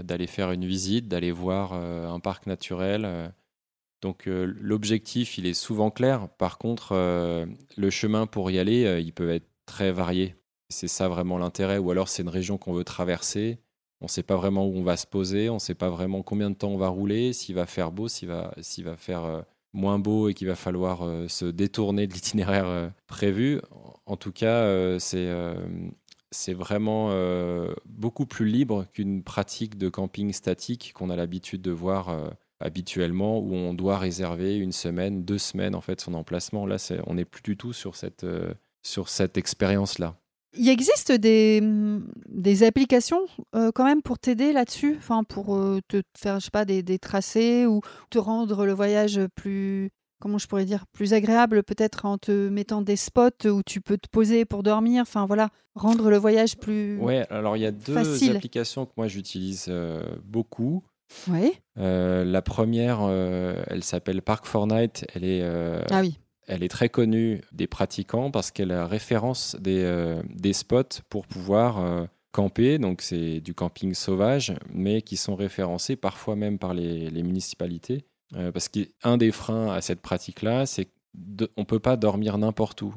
d'aller 0.02 0.26
faire 0.26 0.50
une 0.50 0.64
visite, 0.64 1.06
d'aller 1.06 1.30
voir 1.30 1.74
un 1.74 2.20
parc 2.20 2.46
naturel. 2.46 3.34
donc 4.00 4.24
l'objectif, 4.24 5.36
il 5.36 5.44
est 5.44 5.52
souvent 5.52 5.90
clair. 5.90 6.30
Par 6.38 6.56
contre, 6.56 6.94
le 6.94 7.90
chemin 7.90 8.26
pour 8.26 8.50
y 8.50 8.58
aller, 8.58 9.02
il 9.04 9.12
peut 9.12 9.28
être 9.28 9.46
très 9.66 9.92
varié. 9.92 10.34
C'est 10.72 10.88
ça 10.88 11.08
vraiment 11.08 11.38
l'intérêt. 11.38 11.78
Ou 11.78 11.90
alors 11.92 12.08
c'est 12.08 12.22
une 12.22 12.28
région 12.28 12.58
qu'on 12.58 12.72
veut 12.72 12.84
traverser. 12.84 13.58
On 14.02 14.06
ne 14.06 14.10
sait 14.10 14.24
pas 14.24 14.36
vraiment 14.36 14.66
où 14.66 14.74
on 14.74 14.82
va 14.82 14.96
se 14.96 15.06
poser. 15.06 15.48
On 15.48 15.54
ne 15.54 15.58
sait 15.60 15.76
pas 15.76 15.88
vraiment 15.88 16.22
combien 16.22 16.50
de 16.50 16.56
temps 16.56 16.70
on 16.70 16.76
va 16.76 16.88
rouler, 16.88 17.32
s'il 17.32 17.54
va 17.54 17.66
faire 17.66 17.92
beau, 17.92 18.08
s'il 18.08 18.28
va, 18.28 18.52
va 18.78 18.96
faire 18.96 19.24
euh, 19.24 19.42
moins 19.72 20.00
beau 20.00 20.28
et 20.28 20.34
qu'il 20.34 20.48
va 20.48 20.56
falloir 20.56 21.02
euh, 21.02 21.28
se 21.28 21.44
détourner 21.44 22.08
de 22.08 22.12
l'itinéraire 22.12 22.66
euh, 22.66 22.88
prévu. 23.06 23.60
En 24.06 24.16
tout 24.16 24.32
cas, 24.32 24.98
c'est 24.98 25.30
c'est 26.32 26.54
vraiment 26.54 27.10
beaucoup 27.84 28.26
plus 28.26 28.46
libre 28.46 28.86
qu'une 28.92 29.22
pratique 29.22 29.78
de 29.78 29.88
camping 29.88 30.32
statique 30.32 30.92
qu'on 30.94 31.10
a 31.10 31.16
l'habitude 31.16 31.62
de 31.62 31.70
voir 31.70 32.10
habituellement, 32.58 33.38
où 33.38 33.54
on 33.54 33.74
doit 33.74 33.98
réserver 33.98 34.56
une 34.56 34.72
semaine, 34.72 35.24
deux 35.24 35.38
semaines 35.38 35.74
en 35.74 35.80
fait 35.80 36.00
son 36.00 36.14
emplacement. 36.14 36.66
Là, 36.66 36.76
on 37.06 37.14
n'est 37.14 37.24
plus 37.24 37.42
du 37.42 37.56
tout 37.56 37.72
sur 37.72 37.94
cette, 37.94 38.26
sur 38.82 39.08
cette 39.08 39.36
expérience-là. 39.36 40.16
Il 40.54 40.68
existe 40.68 41.12
des, 41.12 41.60
mm, 41.60 42.06
des 42.28 42.62
applications 42.62 43.26
euh, 43.54 43.70
quand 43.74 43.84
même 43.84 44.02
pour 44.02 44.18
t'aider 44.18 44.52
là-dessus, 44.52 44.96
enfin 44.98 45.24
pour 45.24 45.56
euh, 45.56 45.80
te 45.88 46.02
faire 46.16 46.40
je 46.40 46.46
sais 46.46 46.50
pas 46.50 46.64
des, 46.64 46.82
des, 46.82 46.98
tracés 46.98 47.66
ou 47.66 47.80
te 48.10 48.18
rendre 48.18 48.66
le 48.66 48.72
voyage 48.72 49.20
plus 49.34 49.90
comment 50.20 50.38
je 50.38 50.46
pourrais 50.46 50.64
dire 50.64 50.84
plus 50.92 51.14
agréable 51.14 51.62
peut-être 51.64 52.04
en 52.04 52.16
te 52.16 52.48
mettant 52.48 52.80
des 52.82 52.96
spots 52.96 53.46
où 53.46 53.62
tu 53.64 53.80
peux 53.80 53.98
te 53.98 54.08
poser 54.08 54.44
pour 54.44 54.62
dormir, 54.62 55.02
enfin 55.02 55.26
voilà, 55.26 55.48
rendre 55.74 56.10
le 56.10 56.16
voyage 56.16 56.56
plus 56.56 56.96
Ouais, 56.98 57.26
alors 57.30 57.56
il 57.56 57.60
y 57.60 57.66
a 57.66 57.72
deux 57.72 58.30
applications 58.30 58.86
que 58.86 58.92
moi 58.96 59.08
j'utilise 59.08 59.66
euh, 59.68 60.02
beaucoup. 60.24 60.84
Oui. 61.28 61.52
la 61.76 62.40
première, 62.40 63.02
elle 63.02 63.84
s'appelle 63.84 64.22
Park 64.22 64.46
Fortnite. 64.46 65.04
Elle 65.14 65.24
est 65.24 65.42
ah 65.90 66.00
oui. 66.00 66.16
Elle 66.46 66.62
est 66.62 66.68
très 66.68 66.88
connue 66.88 67.40
des 67.52 67.66
pratiquants 67.66 68.30
parce 68.30 68.50
qu'elle 68.50 68.72
référence 68.72 69.56
des, 69.60 69.82
euh, 69.84 70.22
des 70.28 70.52
spots 70.52 71.00
pour 71.08 71.26
pouvoir 71.26 71.78
euh, 71.78 72.04
camper. 72.32 72.78
Donc 72.78 73.02
c'est 73.02 73.40
du 73.40 73.54
camping 73.54 73.94
sauvage, 73.94 74.54
mais 74.72 75.02
qui 75.02 75.16
sont 75.16 75.36
référencés 75.36 75.96
parfois 75.96 76.36
même 76.36 76.58
par 76.58 76.74
les, 76.74 77.10
municipalités. 77.22 78.04
Euh, 78.34 78.50
parce 78.50 78.68
qu'un 78.68 79.16
des 79.16 79.30
freins 79.30 79.72
à 79.72 79.80
cette 79.80 80.00
pratique-là, 80.00 80.66
c'est 80.66 80.86
qu'on 80.86 81.60
ne 81.60 81.64
peut 81.64 81.78
pas 81.78 81.96
dormir 81.96 82.38
n'importe 82.38 82.80
où. 82.82 82.94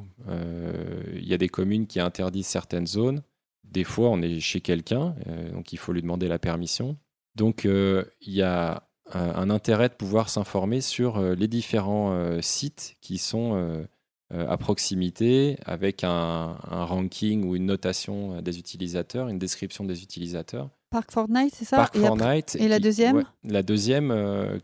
Il 1.13 1.27
y 1.27 1.33
a 1.33 1.37
des 1.37 1.49
communes 1.49 1.85
qui 1.85 1.99
interdisent 1.99 2.47
certaines 2.47 2.87
zones. 2.87 3.21
Des 3.65 3.83
fois, 3.83 4.09
on 4.09 4.21
est 4.21 4.39
chez 4.39 4.61
quelqu'un, 4.61 5.15
donc 5.51 5.73
il 5.73 5.77
faut 5.77 5.91
lui 5.91 6.01
demander 6.01 6.29
la 6.29 6.39
permission. 6.39 6.95
Donc 7.35 7.65
il 7.65 8.05
y 8.33 8.41
a 8.41 8.84
un 9.13 9.49
intérêt 9.49 9.89
de 9.89 9.93
pouvoir 9.93 10.29
s'informer 10.29 10.81
sur 10.81 11.17
euh, 11.17 11.35
les 11.35 11.47
différents 11.47 12.11
euh, 12.13 12.41
sites 12.41 12.95
qui 13.01 13.17
sont 13.17 13.53
euh, 13.53 13.85
à 14.31 14.57
proximité 14.57 15.57
avec 15.65 16.03
un, 16.03 16.57
ranking 16.63 17.45
ou 17.45 17.55
une 17.55 17.65
notation 17.65 18.41
des 18.41 18.57
utilisateurs, 18.57 19.29
une 19.29 19.37
description 19.37 19.85
des 19.85 20.01
utilisateurs. 20.01 20.69
Park 20.89 21.11
Fortnite, 21.11 21.53
c'est 21.53 21.65
ça? 21.65 21.77
Park 21.77 21.95
et 21.95 21.99
Fortnite. 21.99 22.57
Et 22.59 22.67
la 22.67 22.79
deuxième? 22.79 23.23
La 23.43 23.61
deuxième 23.61 24.09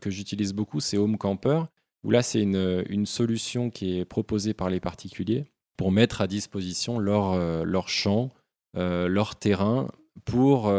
que 0.01 0.09
j'utilise 0.09 0.53
beaucoup, 0.53 0.79
c'est 0.79 0.97
Home 0.97 1.17
Camper, 1.17 1.63
où 2.03 2.09
là, 2.09 2.23
c'est 2.23 2.41
une, 2.41 2.83
une, 2.89 3.05
solution 3.05 3.69
qui 3.69 3.99
est 3.99 4.05
proposée 4.05 4.53
par 4.53 4.69
les 4.69 4.79
particuliers 4.79 5.45
pour 5.77 5.91
mettre 5.91 6.21
à 6.21 6.27
disposition 6.27 6.97
leur, 6.97 7.37
leur 7.63 7.87
champ, 7.87 8.31
leur 8.73 9.35
terrain 9.35 9.89
pour 10.25 10.73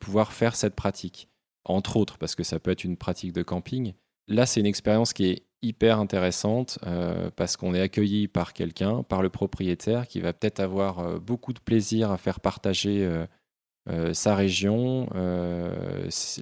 pouvoir 0.00 0.32
faire 0.32 0.54
cette 0.54 0.74
pratique 0.74 1.31
entre 1.64 1.96
autres, 1.96 2.18
parce 2.18 2.34
que 2.34 2.42
ça 2.42 2.58
peut 2.58 2.70
être 2.70 2.84
une 2.84 2.96
pratique 2.96 3.32
de 3.32 3.42
camping. 3.42 3.92
Là, 4.28 4.46
c'est 4.46 4.60
une 4.60 4.66
expérience 4.66 5.12
qui 5.12 5.26
est 5.26 5.42
hyper 5.62 5.98
intéressante 5.98 6.78
euh, 6.86 7.30
parce 7.36 7.56
qu'on 7.56 7.74
est 7.74 7.80
accueilli 7.80 8.28
par 8.28 8.52
quelqu'un, 8.52 9.02
par 9.04 9.22
le 9.22 9.30
propriétaire, 9.30 10.06
qui 10.08 10.20
va 10.20 10.32
peut-être 10.32 10.60
avoir 10.60 10.98
euh, 10.98 11.18
beaucoup 11.18 11.52
de 11.52 11.60
plaisir 11.60 12.10
à 12.10 12.18
faire 12.18 12.40
partager 12.40 13.08
euh, 13.88 14.12
sa 14.12 14.36
région, 14.36 15.08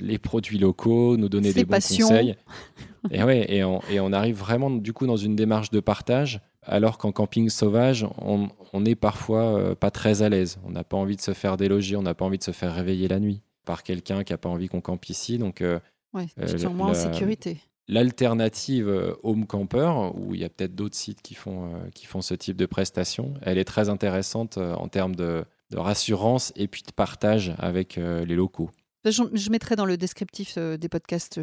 les 0.00 0.18
produits 0.18 0.58
locaux, 0.58 1.16
nous 1.16 1.30
donner 1.30 1.54
des 1.54 1.64
bons 1.64 1.76
conseils. 1.76 2.36
et, 3.10 3.22
ouais, 3.22 3.46
et, 3.48 3.64
on, 3.64 3.80
et, 3.90 3.98
on, 3.98 4.12
arrive 4.12 4.36
vraiment 4.36 4.70
du 4.70 4.92
coup 4.92 5.06
dans 5.06 5.16
une 5.16 5.36
démarche 5.36 5.70
de 5.70 5.80
partage, 5.80 6.40
alors 6.62 6.98
qu'en 6.98 7.12
camping 7.12 7.48
sauvage, 7.48 8.06
on, 8.18 8.50
on 8.74 8.84
est 8.84 8.94
parfois 8.94 9.74
pas 9.74 9.90
très 9.90 10.20
à 10.20 10.28
l'aise. 10.28 10.58
On 10.64 10.70
n'a 10.70 10.84
pas 10.84 10.98
envie 10.98 11.16
de 11.16 11.22
se 11.22 11.32
faire 11.32 11.56
déloger, 11.56 11.96
on 11.96 12.02
n'a 12.02 12.12
pas 12.12 12.26
envie 12.26 12.36
de 12.36 12.44
se 12.44 12.52
faire 12.52 12.74
réveiller 12.74 13.08
la 13.08 13.20
nuit 13.20 13.40
par 13.70 13.84
quelqu'un 13.84 14.24
qui 14.24 14.32
n'a 14.32 14.36
pas 14.36 14.48
envie 14.48 14.66
qu'on 14.66 14.80
campe 14.80 15.08
ici. 15.10 15.38
Donc, 15.38 15.60
euh, 15.60 15.78
ouais, 16.12 16.26
euh, 16.40 16.70
moins 16.70 16.88
en 16.88 16.94
sécurité. 16.94 17.60
L'alternative 17.86 18.88
euh, 18.88 19.14
Home 19.22 19.46
Camper, 19.46 19.92
où 20.16 20.34
il 20.34 20.40
y 20.40 20.44
a 20.44 20.48
peut-être 20.48 20.74
d'autres 20.74 20.96
sites 20.96 21.22
qui 21.22 21.34
font, 21.34 21.70
qui 21.94 22.06
font 22.06 22.20
ce 22.20 22.34
type 22.34 22.56
de 22.56 22.66
prestation, 22.66 23.34
elle 23.42 23.58
est 23.58 23.64
très 23.64 23.88
intéressante 23.88 24.58
en 24.58 24.88
termes 24.88 25.14
de, 25.14 25.44
rassurance 25.72 26.52
et 26.56 26.66
puis 26.66 26.82
de 26.82 26.90
partage 26.90 27.54
avec 27.60 27.94
les 27.94 28.34
locaux. 28.34 28.70
Je, 29.04 29.50
mettrai 29.50 29.76
dans 29.76 29.86
le 29.86 29.96
descriptif 29.96 30.58
des 30.58 30.88
podcasts 30.88 31.40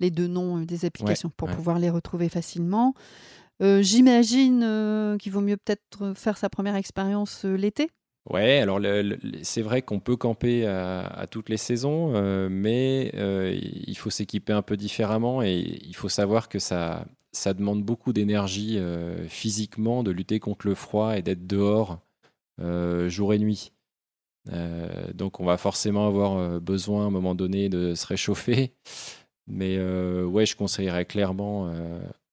les 0.00 0.10
deux 0.10 0.26
noms 0.26 0.58
des 0.58 0.84
applications 0.84 1.30
pour 1.30 1.48
pouvoir 1.48 1.78
les 1.78 1.90
retrouver 1.90 2.28
facilement. 2.28 2.94
J'imagine 3.60 5.16
qu'il 5.20 5.30
vaut 5.30 5.40
mieux 5.40 5.56
peut-être 5.56 6.12
faire 6.16 6.38
sa 6.38 6.48
première 6.48 6.74
expérience 6.74 7.44
l'été 7.44 7.88
Ouais, 8.30 8.58
alors 8.58 8.78
c'est 9.42 9.62
vrai 9.62 9.80
qu'on 9.80 10.00
peut 10.00 10.16
camper 10.16 10.66
à, 10.66 11.26
toutes 11.30 11.48
les 11.48 11.56
saisons, 11.56 12.12
euh, 12.14 12.48
mais 12.50 13.10
euh, 13.14 13.58
il 13.58 13.96
faut 13.96 14.10
s'équiper 14.10 14.52
un 14.52 14.60
peu 14.60 14.76
différemment 14.76 15.42
et 15.42 15.78
il 15.82 15.96
faut 15.96 16.10
savoir 16.10 16.50
que 16.50 16.58
ça, 16.58 17.06
ça 17.32 17.54
demande 17.54 17.82
beaucoup 17.82 18.12
d'énergie 18.12 18.76
euh, 18.78 19.26
physiquement 19.28 20.02
de 20.02 20.10
lutter 20.10 20.40
contre 20.40 20.66
le 20.66 20.74
froid 20.74 21.16
et 21.16 21.22
d'être 21.22 21.46
dehors 21.46 22.00
jour 23.06 23.32
et 23.32 23.38
nuit. 23.38 23.72
donc 25.14 25.38
on 25.38 25.44
va 25.44 25.56
forcément 25.56 26.08
avoir 26.08 26.60
besoin 26.60 27.04
à 27.04 27.06
un 27.06 27.10
moment 27.10 27.36
donné 27.36 27.68
de 27.68 27.94
se 27.94 28.04
réchauffer. 28.04 28.74
Mais 29.46 29.78
ouais, 30.24 30.44
je 30.44 30.56
conseillerais 30.56 31.04
clairement 31.04 31.72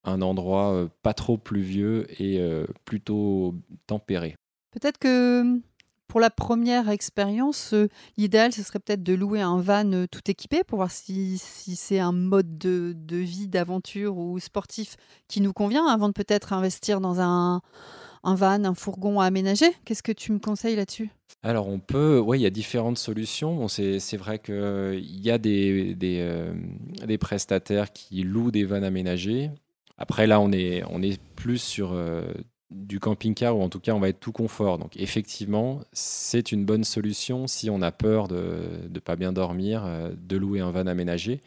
un 0.04 0.22
endroit 0.24 0.90
pas 1.04 1.14
trop 1.14 1.38
pluvieux 1.38 2.08
et 2.20 2.42
plutôt 2.86 3.54
tempéré. 3.86 4.36
Peut-être 4.72 4.98
que 4.98 5.62
pour 6.08 6.20
la 6.20 6.30
première 6.30 6.90
expérience, 6.90 7.74
euh, 7.74 7.90
l'idéal, 8.18 8.54
ce 8.54 8.64
serait 8.64 8.80
peut-être 8.80 9.04
de 9.04 9.14
louer 9.14 9.42
un 9.42 9.60
van 9.60 9.92
euh, 9.92 10.06
tout 10.10 10.22
équipé 10.28 10.64
pour 10.64 10.78
voir 10.78 10.92
si, 10.92 11.38
c'est 11.38 12.00
un 12.00 12.12
mode 12.12 12.58
de, 12.58 12.96
vie, 13.10 13.48
d'aventure 13.48 14.18
ou 14.18 14.40
sportif 14.40 14.98
qui 15.28 15.42
nous 15.42 15.54
convient 15.54 15.86
avant 15.88 16.08
de 16.08 16.14
peut-être 16.14 16.54
investir 16.54 17.02
dans 17.02 17.20
un, 17.20 17.62
van, 18.24 18.64
un 18.64 18.74
fourgon 18.76 19.20
à 19.20 19.26
aménager. 19.26 19.68
Qu'est-ce 19.84 20.04
que 20.04 20.12
tu 20.12 20.32
me 20.32 20.40
conseilles 20.40 20.76
là-dessus? 20.76 21.10
Alors 21.44 21.68
on 21.68 21.80
peut, 21.80 22.20
oui, 22.20 22.40
il 22.40 22.44
y 22.44 22.48
a 22.48 22.52
différentes 22.52 22.98
solutions. 22.98 23.56
Bon, 23.56 23.68
c'est 23.68 24.18
vrai 24.18 24.40
qu'il 24.40 25.22
y 25.22 25.32
a 25.32 25.38
des, 25.38 25.96
euh, 26.04 26.54
des, 27.06 27.18
prestataires 27.18 27.94
qui 27.94 28.24
louent 28.24 28.52
des 28.52 28.64
vannes 28.64 28.84
aménagées. 28.84 29.52
Après 29.98 30.28
là, 30.28 30.40
on 30.40 30.52
est, 30.52 30.84
on 30.90 31.02
est 31.02 31.20
plus 31.36 31.60
sur 31.60 31.96
du 32.76 33.00
camping-car 33.00 33.58
ou 33.58 33.62
en 33.62 33.70
tout 33.70 33.80
cas 33.80 33.94
on 33.94 34.00
va 34.00 34.10
être 34.10 34.20
tout 34.20 34.32
confort. 34.32 34.78
Donc 34.78 34.98
effectivement, 34.98 35.82
c'est 35.94 36.52
une 36.52 36.66
bonne 36.66 36.84
solution 36.84 37.48
si 37.48 37.70
on 37.70 37.82
a 37.82 37.92
peur 37.92 38.28
de 38.28 38.88
ne 38.90 39.00
pas 39.00 39.16
bien 39.16 39.32
dormir, 39.32 39.84
euh, 39.86 40.12
de 40.16 40.38
louer 40.38 40.60
un 40.60 40.72
van 40.72 40.86
aménagé. 40.86 41.42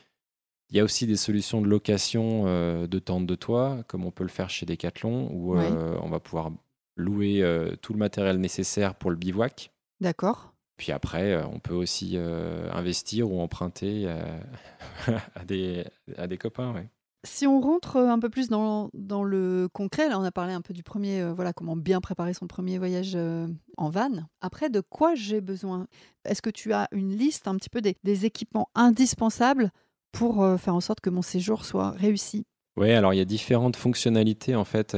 Il 0.71 0.77
y 0.77 0.81
a 0.81 0.85
aussi 0.85 1.07
des 1.07 1.17
solutions 1.17 1.63
de 1.63 1.69
location 1.69 2.45
euh, 2.47 2.87
de 2.87 2.99
tente 2.99 3.27
de 3.27 3.35
toit, 3.35 3.79
comme 3.87 4.05
on 4.05 4.11
peut 4.11 4.25
le 4.25 4.31
faire 4.31 4.51
chez 4.51 4.67
Decathlon, 4.67 5.31
où 5.33 5.57
euh, 5.57 5.99
on 6.03 6.09
va 6.09 6.21
pouvoir 6.21 6.51
louer 6.97 7.45
tout 7.81 7.93
le 7.93 7.99
matériel 7.99 8.39
nécessaire 8.39 8.97
pour 8.97 9.11
le 9.11 9.17
bivouac. 9.17 9.71
D'accord. 10.01 10.53
Puis 10.77 10.91
après, 10.91 11.41
on 11.45 11.61
peut 11.61 11.75
aussi 11.75 12.17
investir 12.17 13.31
ou 13.31 13.41
emprunter 13.41 14.09
à, 15.07 15.45
des, 15.45 15.85
à 16.17 16.27
des 16.27 16.39
copains. 16.39 16.75
Ouais. 16.75 16.89
Si 17.25 17.49
on 17.49 17.61
rentre 17.61 17.97
euh, 17.97 18.09
un 18.09 18.21
peu 18.21 18.29
plus 18.29 18.49
dans, 18.49 18.91
dans, 18.95 19.25
le 19.25 19.69
concret, 19.73 20.09
là 20.09 20.21
on 20.21 20.23
a 20.23 20.31
parlé 20.31 20.53
un 20.53 20.61
peu 20.61 20.73
du 20.73 20.85
premier, 20.85 21.21
euh, 21.21 21.33
voilà 21.33 21.53
comment 21.53 21.77
bien 21.77 22.01
préparer 22.01 22.33
son 22.33 22.47
premier 22.47 22.79
voyage 22.79 23.15
euh, 23.17 23.49
en 23.77 23.91
van. 23.91 24.11
Après, 24.41 24.71
de 24.71 24.81
quoi 24.81 25.17
j'ai 25.17 25.41
besoin? 25.41 25.89
Est-ce 26.25 26.43
que 26.43 26.51
tu 26.51 26.73
as 26.73 26.87
une 26.93 27.17
liste 27.17 27.49
un 27.49 27.57
petit 27.57 27.71
peu 27.71 27.81
des, 27.81 28.25
équipements 28.25 28.69
indispensables 28.75 29.71
pour 30.13 30.45
faire 30.59 30.75
en 30.75 30.81
sorte 30.81 31.01
que 31.01 31.11
mon 31.11 31.23
séjour 31.23 31.65
soit 31.65 31.91
réussi? 31.91 32.45
Oui, 32.77 32.91
alors 32.93 33.13
il 33.13 33.19
y 33.19 33.21
a 33.21 33.25
différentes 33.25 33.77
fonctionnalités 33.77 34.55
en 34.57 34.65
fait 34.65 34.97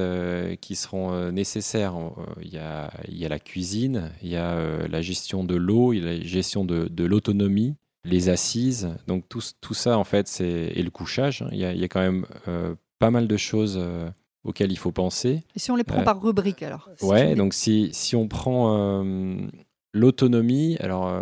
qui 0.61 0.77
seront 0.77 1.31
nécessaires. 1.33 1.95
Il 2.41 2.53
y, 2.53 2.59
a, 2.59 2.91
il 3.09 3.19
y, 3.19 3.27
a, 3.27 3.29
la 3.29 3.39
cuisine, 3.39 4.11
il 4.23 4.31
y 4.31 4.37
a 4.37 4.87
la 4.87 5.03
gestion 5.03 5.45
de 5.45 5.55
l'eau, 5.55 5.93
il 5.93 6.03
y 6.03 6.03
a 6.03 6.12
la 6.12 6.21
gestion 6.21 6.65
de, 6.65 6.89
de 6.89 7.05
l'autonomie, 7.05 7.77
les 8.04 8.28
assises. 8.28 8.88
Donc 9.07 9.28
tout, 9.28 9.42
tout 9.61 9.75
ça, 9.75 9.99
en 9.99 10.04
fait, 10.04 10.28
c'est 10.28 10.73
et 10.75 10.83
le 10.83 10.90
couchage. 10.90 11.42
Hein. 11.42 11.49
Il 11.52 11.59
y 11.59 11.64
a, 11.64 11.73
il 11.73 11.80
y 11.80 11.85
a 11.85 11.88
quand 11.88 12.00
même 12.00 12.26
euh, 12.49 12.75
pas 12.99 13.11
mal 13.11 13.26
de 13.26 13.37
choses 13.37 13.78
euh, 13.80 14.09
auxquelles 14.45 14.73
il 14.73 14.78
faut 14.78 14.92
penser. 14.92 15.42
Et 15.54 15.59
si 15.59 15.71
on 15.71 15.76
les 15.76 15.85
prend 15.85 16.00
euh, 16.00 16.04
par 16.04 16.23
rubrique, 16.23 16.62
alors 16.62 16.88
Ouais, 17.02 17.35
donc 17.35 17.54
si, 17.54 17.90
si 17.92 18.16
on 18.16 18.28
prend 18.28 19.04
l'autonomie, 19.92 20.76
alors 20.80 21.12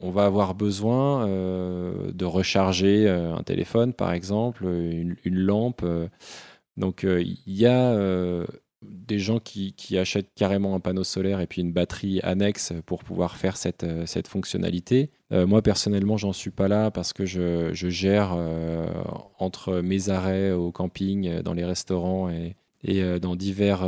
on 0.00 0.10
va 0.10 0.26
avoir 0.26 0.54
besoin 0.54 1.26
de 1.26 2.24
recharger 2.24 3.08
un 3.08 3.42
téléphone, 3.42 3.92
par 3.94 4.12
exemple, 4.12 4.64
une, 4.64 5.16
une 5.24 5.38
lampe. 5.38 5.84
donc 6.76 7.04
il 7.04 7.38
y 7.46 7.66
a 7.66 8.46
des 8.82 9.18
gens 9.18 9.38
qui, 9.38 9.74
achètent 9.96 10.32
carrément 10.34 10.74
un 10.74 10.80
panneau 10.80 11.04
solaire 11.04 11.40
et 11.40 11.46
puis 11.46 11.62
une 11.62 11.72
batterie 11.72 12.20
annexe 12.22 12.72
pour 12.84 13.04
pouvoir 13.04 13.36
faire 13.36 13.56
cette, 13.56 13.84
euh, 13.84 14.04
cette 14.06 14.28
fonctionnalité. 14.28 15.10
Euh, 15.32 15.46
moi, 15.46 15.62
personnellement, 15.62 16.16
j'en 16.16 16.32
suis 16.32 16.50
pas 16.50 16.68
là 16.68 16.90
parce 16.90 17.12
que 17.12 17.24
je, 17.24 17.72
gère 17.72 18.34
euh, 18.36 18.86
entre 19.38 19.80
mes 19.80 20.10
arrêts 20.10 20.52
au 20.52 20.72
camping, 20.72 21.40
dans 21.40 21.54
les 21.54 21.64
restaurants 21.64 22.28
et, 22.28 22.56
et 22.84 23.18
dans 23.20 23.36
divers 23.36 23.82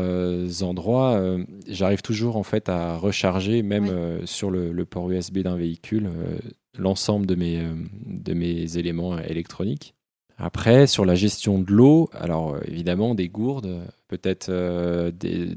endroits. 0.62 1.20
J'arrive 1.68 2.02
toujours 2.02 2.36
en 2.36 2.42
fait 2.42 2.68
à 2.68 2.96
recharger, 2.96 3.62
même 3.62 4.24
sur 4.24 4.50
le, 4.50 4.72
le, 4.72 4.84
port 4.84 5.10
USB 5.10 5.38
d'un 5.38 5.56
véhicule, 5.56 6.10
l'ensemble 6.76 7.26
de 7.26 7.34
mes, 7.34 7.62
de 8.06 8.34
mes 8.34 8.78
éléments 8.78 9.18
électroniques. 9.18 9.94
Après, 10.38 10.86
sur 10.86 11.04
la 11.04 11.16
gestion 11.16 11.58
de 11.58 11.72
l'eau, 11.72 12.08
alors 12.12 12.54
euh, 12.54 12.60
évidemment 12.64 13.16
des 13.16 13.28
gourdes, 13.28 13.82
peut-être 14.06 14.48
euh, 14.50 15.10
des, 15.10 15.56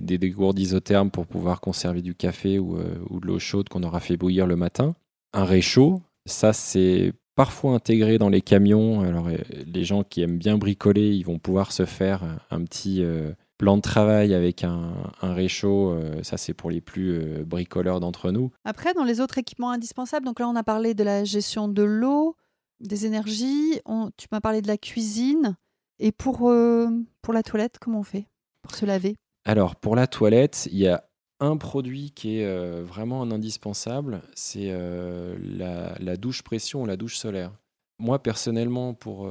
des, 0.00 0.30
gourdes 0.30 0.58
isothermes 0.58 1.10
pour 1.10 1.26
pouvoir 1.26 1.62
conserver 1.62 2.02
du 2.02 2.14
café 2.14 2.58
ou, 2.58 2.76
euh, 2.76 2.96
ou 3.08 3.18
de 3.18 3.26
l'eau 3.26 3.38
chaude 3.38 3.70
qu'on 3.70 3.82
aura 3.82 3.98
fait 3.98 4.18
bouillir 4.18 4.46
le 4.46 4.56
matin. 4.56 4.94
Un 5.32 5.44
réchaud, 5.44 6.02
ça 6.26 6.52
c'est 6.52 7.14
parfois 7.34 7.72
intégré 7.72 8.18
dans 8.18 8.28
les 8.28 8.42
camions. 8.42 9.00
Alors 9.00 9.28
les 9.66 9.84
gens 9.84 10.04
qui 10.04 10.20
aiment 10.20 10.38
bien 10.38 10.58
bricoler, 10.58 11.14
ils 11.14 11.24
vont 11.24 11.38
pouvoir 11.38 11.72
se 11.72 11.86
faire 11.86 12.22
un 12.50 12.62
petit 12.64 13.02
plan 13.56 13.76
de 13.76 13.82
travail 13.82 14.34
avec 14.34 14.64
un 14.64 14.92
réchaud. 15.22 15.96
ça 16.22 16.36
c'est 16.36 16.52
pour 16.52 16.70
les 16.70 16.80
plus 16.80 17.44
bricoleurs 17.46 18.00
d'entre 18.00 18.32
nous. 18.32 18.50
Après, 18.64 18.92
dans 18.92 19.04
les 19.04 19.20
autres 19.20 19.38
équipements 19.38 19.70
indispensables, 19.70 20.26
donc 20.26 20.40
là 20.40 20.48
on 20.48 20.56
a 20.56 20.64
parlé 20.64 20.92
de 20.92 21.04
la 21.04 21.24
gestion 21.24 21.68
de 21.68 21.82
l'eau 21.84 22.36
des 22.80 23.06
énergies, 23.06 23.80
tu 24.16 24.26
m'as 24.32 24.40
parlé 24.40 24.62
de 24.62 24.68
la 24.68 24.78
cuisine. 24.78 25.56
Et 25.98 26.12
pour, 26.12 26.48
euh, 26.48 26.88
pour 27.22 27.34
la 27.34 27.42
toilette, 27.42 27.78
comment 27.78 28.00
on 28.00 28.04
fait 28.04 28.26
pour 28.62 28.74
se 28.74 28.86
laver? 28.86 29.16
Alors, 29.44 29.76
pour 29.76 29.96
la 29.96 30.06
toilette, 30.06 30.68
il 30.72 30.78
y 30.78 30.88
a 30.88 31.04
un 31.40 31.56
produit 31.56 32.10
qui 32.10 32.38
est 32.38 32.44
euh, 32.44 32.82
vraiment 32.82 33.22
un 33.22 33.30
indispensable, 33.30 34.22
c'est 34.34 34.68
euh, 34.70 35.36
la, 35.42 36.16
douche 36.16 36.42
pression 36.42 36.82
ou 36.82 36.86
la 36.86 36.96
douche 36.96 37.16
solaire. 37.16 37.52
Moi, 37.98 38.22
personnellement, 38.22 38.94
pour, 38.94 39.30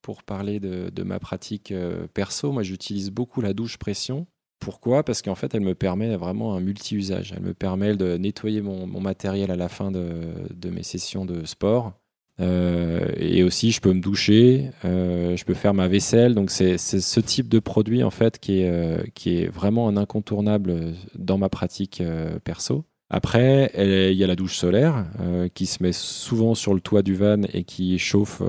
pour 0.00 0.22
parler 0.22 0.60
de, 0.60 1.02
ma 1.02 1.18
pratique 1.18 1.74
perso, 2.14 2.52
moi, 2.52 2.62
j'utilise 2.62 3.10
beaucoup 3.10 3.40
la 3.40 3.54
douche 3.54 3.76
pression. 3.76 4.28
Pourquoi? 4.60 5.02
Parce 5.02 5.20
qu'en 5.20 5.34
fait, 5.34 5.52
elle 5.52 5.62
me 5.62 5.74
permet 5.74 6.14
vraiment 6.14 6.54
un 6.54 6.60
multi-usage. 6.60 7.34
Elle 7.36 7.42
me 7.42 7.54
permet 7.54 7.96
de 7.96 8.16
nettoyer 8.16 8.62
mon, 8.62 8.86
matériel 9.00 9.50
à 9.50 9.56
la 9.56 9.68
fin 9.68 9.90
de, 9.90 10.32
de 10.48 10.70
mes 10.70 10.84
sessions 10.84 11.24
de 11.24 11.44
sport 11.44 11.92
euh, 12.40 13.06
et 13.16 13.42
aussi, 13.42 13.70
je 13.70 13.80
peux 13.80 13.92
me 13.92 14.00
doucher, 14.00 14.70
euh, 14.84 15.36
je 15.36 15.44
peux 15.44 15.54
faire 15.54 15.74
ma 15.74 15.88
vaisselle. 15.88 16.34
Donc, 16.34 16.50
c'est 16.50 16.78
ce 16.78 17.20
type 17.20 17.48
de 17.48 17.58
produit 17.58 18.02
en 18.02 18.10
fait 18.10 18.38
qui 18.38 18.60
est, 18.60 18.70
euh, 18.70 19.02
qui 19.14 19.38
est 19.38 19.46
vraiment 19.46 19.88
un 19.88 19.96
incontournable 19.96 20.94
dans 21.16 21.38
ma 21.38 21.48
pratique 21.48 22.02
perso. 22.44 22.84
Après, 23.10 23.70
il 23.76 24.16
y 24.16 24.24
a 24.24 24.26
la 24.26 24.34
douche 24.34 24.56
solaire 24.56 25.06
qui 25.54 25.66
se 25.66 25.82
met 25.82 25.92
souvent 25.92 26.54
sur 26.54 26.74
le 26.74 26.80
toit 26.80 27.02
du 27.02 27.14
van 27.14 27.42
et 27.52 27.62
qui 27.62 27.98
chauffe 27.98 28.42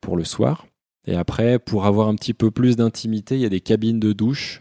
pour 0.00 0.16
le 0.16 0.24
soir. 0.24 0.66
Et 1.06 1.16
après, 1.16 1.58
pour 1.58 1.84
avoir 1.86 2.08
un 2.08 2.14
petit 2.14 2.34
peu 2.34 2.50
plus 2.50 2.76
d'intimité, 2.76 3.34
il 3.34 3.40
y 3.40 3.46
a 3.46 3.48
des 3.48 3.60
cabines 3.60 3.98
de 3.98 4.12
douche 4.12 4.60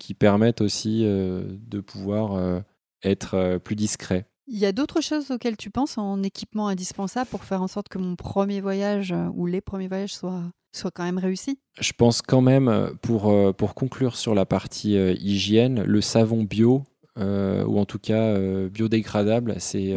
qui 0.00 0.14
permettent 0.14 0.62
aussi 0.62 1.02
de 1.04 1.80
pouvoir 1.80 2.62
être 3.04 3.58
plus 3.58 3.76
discret. 3.76 4.27
Il 4.50 4.58
y 4.58 4.64
a 4.64 4.72
d'autres 4.72 5.02
choses 5.02 5.30
auxquelles 5.30 5.58
tu 5.58 5.68
penses 5.68 5.98
en 5.98 6.22
équipement 6.22 6.68
indispensable 6.68 7.28
pour 7.28 7.44
faire 7.44 7.60
en 7.60 7.68
sorte 7.68 7.88
que 7.88 7.98
mon 7.98 8.16
premier 8.16 8.62
voyage 8.62 9.12
euh, 9.12 9.28
ou 9.34 9.44
les 9.44 9.60
premiers 9.60 9.88
voyages 9.88 10.14
soient, 10.14 10.42
soient 10.74 10.90
quand 10.90 11.04
même 11.04 11.18
réussis? 11.18 11.58
Je 11.78 11.92
pense 11.92 12.22
quand 12.22 12.40
même, 12.40 12.68
euh, 12.68 12.90
pour, 13.02 13.30
euh, 13.30 13.52
pour 13.52 13.74
conclure 13.74 14.16
sur 14.16 14.34
la 14.34 14.46
partie 14.46 14.94
hygiène, 14.94 15.82
le 15.82 16.00
savon 16.00 16.44
bio, 16.44 16.84
ou 17.16 17.80
en 17.80 17.84
tout 17.84 17.98
cas 17.98 18.38
biodégradable, 18.68 19.56
c'est 19.58 19.96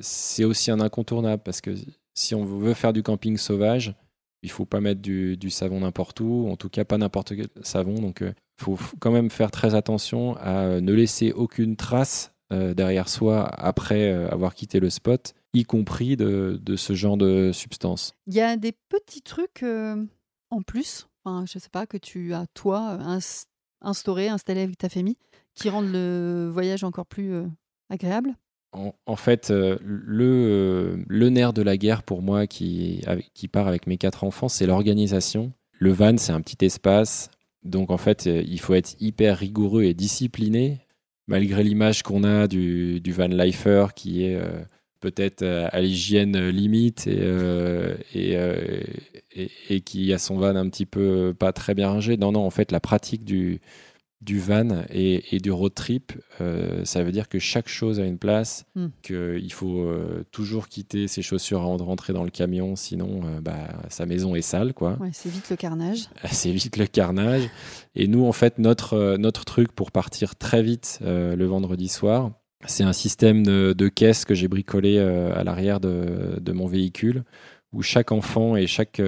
c'est 0.00 0.42
aussi 0.42 0.72
un 0.72 0.80
incontournable 0.80 1.40
parce 1.44 1.60
que 1.60 1.70
si 2.12 2.34
on 2.34 2.44
veut 2.44 2.74
faire 2.74 2.92
du 2.92 3.04
camping 3.04 3.36
sauvage, 3.36 3.94
il 4.42 4.50
faut 4.50 4.64
pas 4.64 4.80
mettre 4.80 5.00
du, 5.00 5.36
du 5.36 5.48
savon 5.48 5.80
n'importe 5.80 6.18
où, 6.20 6.48
en 6.50 6.56
tout 6.56 6.68
cas 6.68 6.84
pas 6.84 6.98
n'importe 6.98 7.36
quel 7.36 7.46
savon. 7.62 7.94
Donc 7.94 8.18
il 8.20 8.34
faut 8.64 8.76
quand 8.98 9.12
même 9.12 9.30
faire 9.30 9.52
très 9.52 9.76
attention 9.76 10.36
à 10.38 10.80
ne 10.80 10.92
laisser 10.92 11.30
aucune 11.30 11.76
trace 11.76 12.32
euh, 12.52 12.74
derrière 12.74 13.08
soi 13.08 13.44
après 13.58 14.12
euh, 14.12 14.28
avoir 14.30 14.54
quitté 14.54 14.78
le 14.78 14.88
spot, 14.88 15.34
y 15.52 15.64
compris 15.64 16.16
de, 16.16 16.60
ce 16.76 16.92
genre 16.94 17.16
de 17.16 17.50
substance. 17.52 18.14
Il 18.28 18.34
y 18.34 18.40
a 18.40 18.56
des 18.56 18.70
petits 18.88 19.22
trucs 19.22 19.64
euh, 19.64 19.96
en 20.50 20.62
plus, 20.62 21.08
enfin, 21.24 21.44
je 21.44 21.58
ne 21.58 21.60
sais 21.60 21.70
pas, 21.70 21.86
que 21.86 21.96
tu 21.96 22.34
as 22.34 22.46
toi 22.54 22.98
instauré, 23.80 24.28
installé 24.28 24.60
avec 24.60 24.78
ta 24.78 24.88
famille, 24.88 25.16
qui 25.54 25.70
rendent 25.70 25.90
le 25.90 26.48
voyage 26.52 26.84
encore 26.84 27.06
plus 27.06 27.34
agréable? 27.90 28.36
En, 29.06 29.16
fait, 29.16 29.48
le, 29.50 31.02
le, 31.08 31.28
nerf 31.30 31.54
de 31.54 31.62
la 31.62 31.78
guerre 31.78 32.02
pour 32.02 32.20
moi 32.20 32.46
qui, 32.46 33.02
qui 33.32 33.48
part 33.48 33.68
avec 33.68 33.86
mes 33.86 33.96
quatre 33.96 34.22
enfants, 34.22 34.48
c'est 34.48 34.66
l'organisation. 34.66 35.50
Le 35.78 35.92
van, 35.92 36.18
c'est 36.18 36.32
un 36.32 36.42
petit 36.42 36.62
espace. 36.64 37.30
Donc 37.64 37.90
en 37.90 37.96
fait, 37.96 38.26
il 38.26 38.60
faut 38.60 38.74
être 38.74 38.94
hyper 39.00 39.38
rigoureux 39.38 39.84
et 39.84 39.94
discipliné 39.94 40.85
malgré 41.26 41.62
l'image 41.62 42.02
qu'on 42.02 42.24
a 42.24 42.46
du, 42.46 43.00
van 43.08 43.26
lifer 43.28 43.86
qui 43.94 44.24
est 44.24 44.36
euh, 44.36 44.62
peut-être 45.00 45.42
euh, 45.42 45.68
à 45.72 45.80
l'hygiène 45.80 46.48
limite 46.48 47.06
et, 47.06 47.18
euh, 47.20 47.94
et, 49.68 49.80
qui 49.80 50.12
a 50.12 50.18
son 50.18 50.36
van 50.36 50.56
un 50.56 50.68
petit 50.68 50.86
peu 50.86 51.34
pas 51.38 51.52
très 51.52 51.74
bien 51.74 51.88
rangé. 51.88 52.16
Non, 52.16 52.32
non, 52.32 52.40
en 52.40 52.50
fait, 52.50 52.72
la 52.72 52.80
pratique 52.80 53.24
du, 53.24 53.60
du 54.22 54.40
van 54.40 54.84
et, 54.90 55.38
du 55.40 55.50
road 55.50 55.74
trip, 55.74 56.12
euh, 56.40 56.84
ça 56.84 57.02
veut 57.02 57.12
dire 57.12 57.28
que 57.28 57.38
chaque 57.38 57.68
chose 57.68 58.00
a 58.00 58.04
une 58.04 58.18
place, 58.18 58.64
Hmm. 58.74 58.88
qu'il 59.02 59.52
faut 59.52 59.80
euh, 59.80 60.24
toujours 60.32 60.68
quitter 60.68 61.06
ses 61.06 61.22
chaussures 61.22 61.60
avant 61.60 61.76
de 61.76 61.82
rentrer 61.82 62.12
dans 62.12 62.24
le 62.24 62.30
camion, 62.30 62.76
sinon 62.76 63.20
euh, 63.24 63.40
bah, 63.40 63.68
sa 63.88 64.06
maison 64.06 64.34
est 64.34 64.42
sale, 64.42 64.74
quoi. 64.74 64.96
Ouais, 65.00 65.10
c'est 65.12 65.28
vite 65.28 65.50
le 65.50 65.56
carnage. 65.56 66.08
C'est 66.32 66.50
vite 66.50 66.76
le 66.76 66.86
carnage. 66.86 67.48
Et 67.94 68.08
nous, 68.08 68.24
en 68.24 68.32
fait, 68.32 68.58
notre, 68.58 69.16
notre 69.18 69.44
truc 69.44 69.72
pour 69.72 69.92
partir 69.92 70.36
très 70.36 70.62
vite 70.62 70.98
le 71.02 71.44
vendredi 71.44 71.88
soir, 71.88 72.32
c'est 72.66 72.84
un 72.84 72.92
système 72.92 73.44
de, 73.44 73.74
de 73.76 73.88
caisse 73.88 74.24
que 74.24 74.34
j'ai 74.34 74.48
bricolé 74.48 74.98
à 74.98 75.44
l'arrière 75.44 75.78
de, 75.78 76.38
de 76.40 76.52
mon 76.52 76.66
véhicule, 76.66 77.24
où 77.72 77.82
chaque 77.82 78.12
enfant 78.12 78.56
et 78.56 78.66
chaque, 78.66 79.00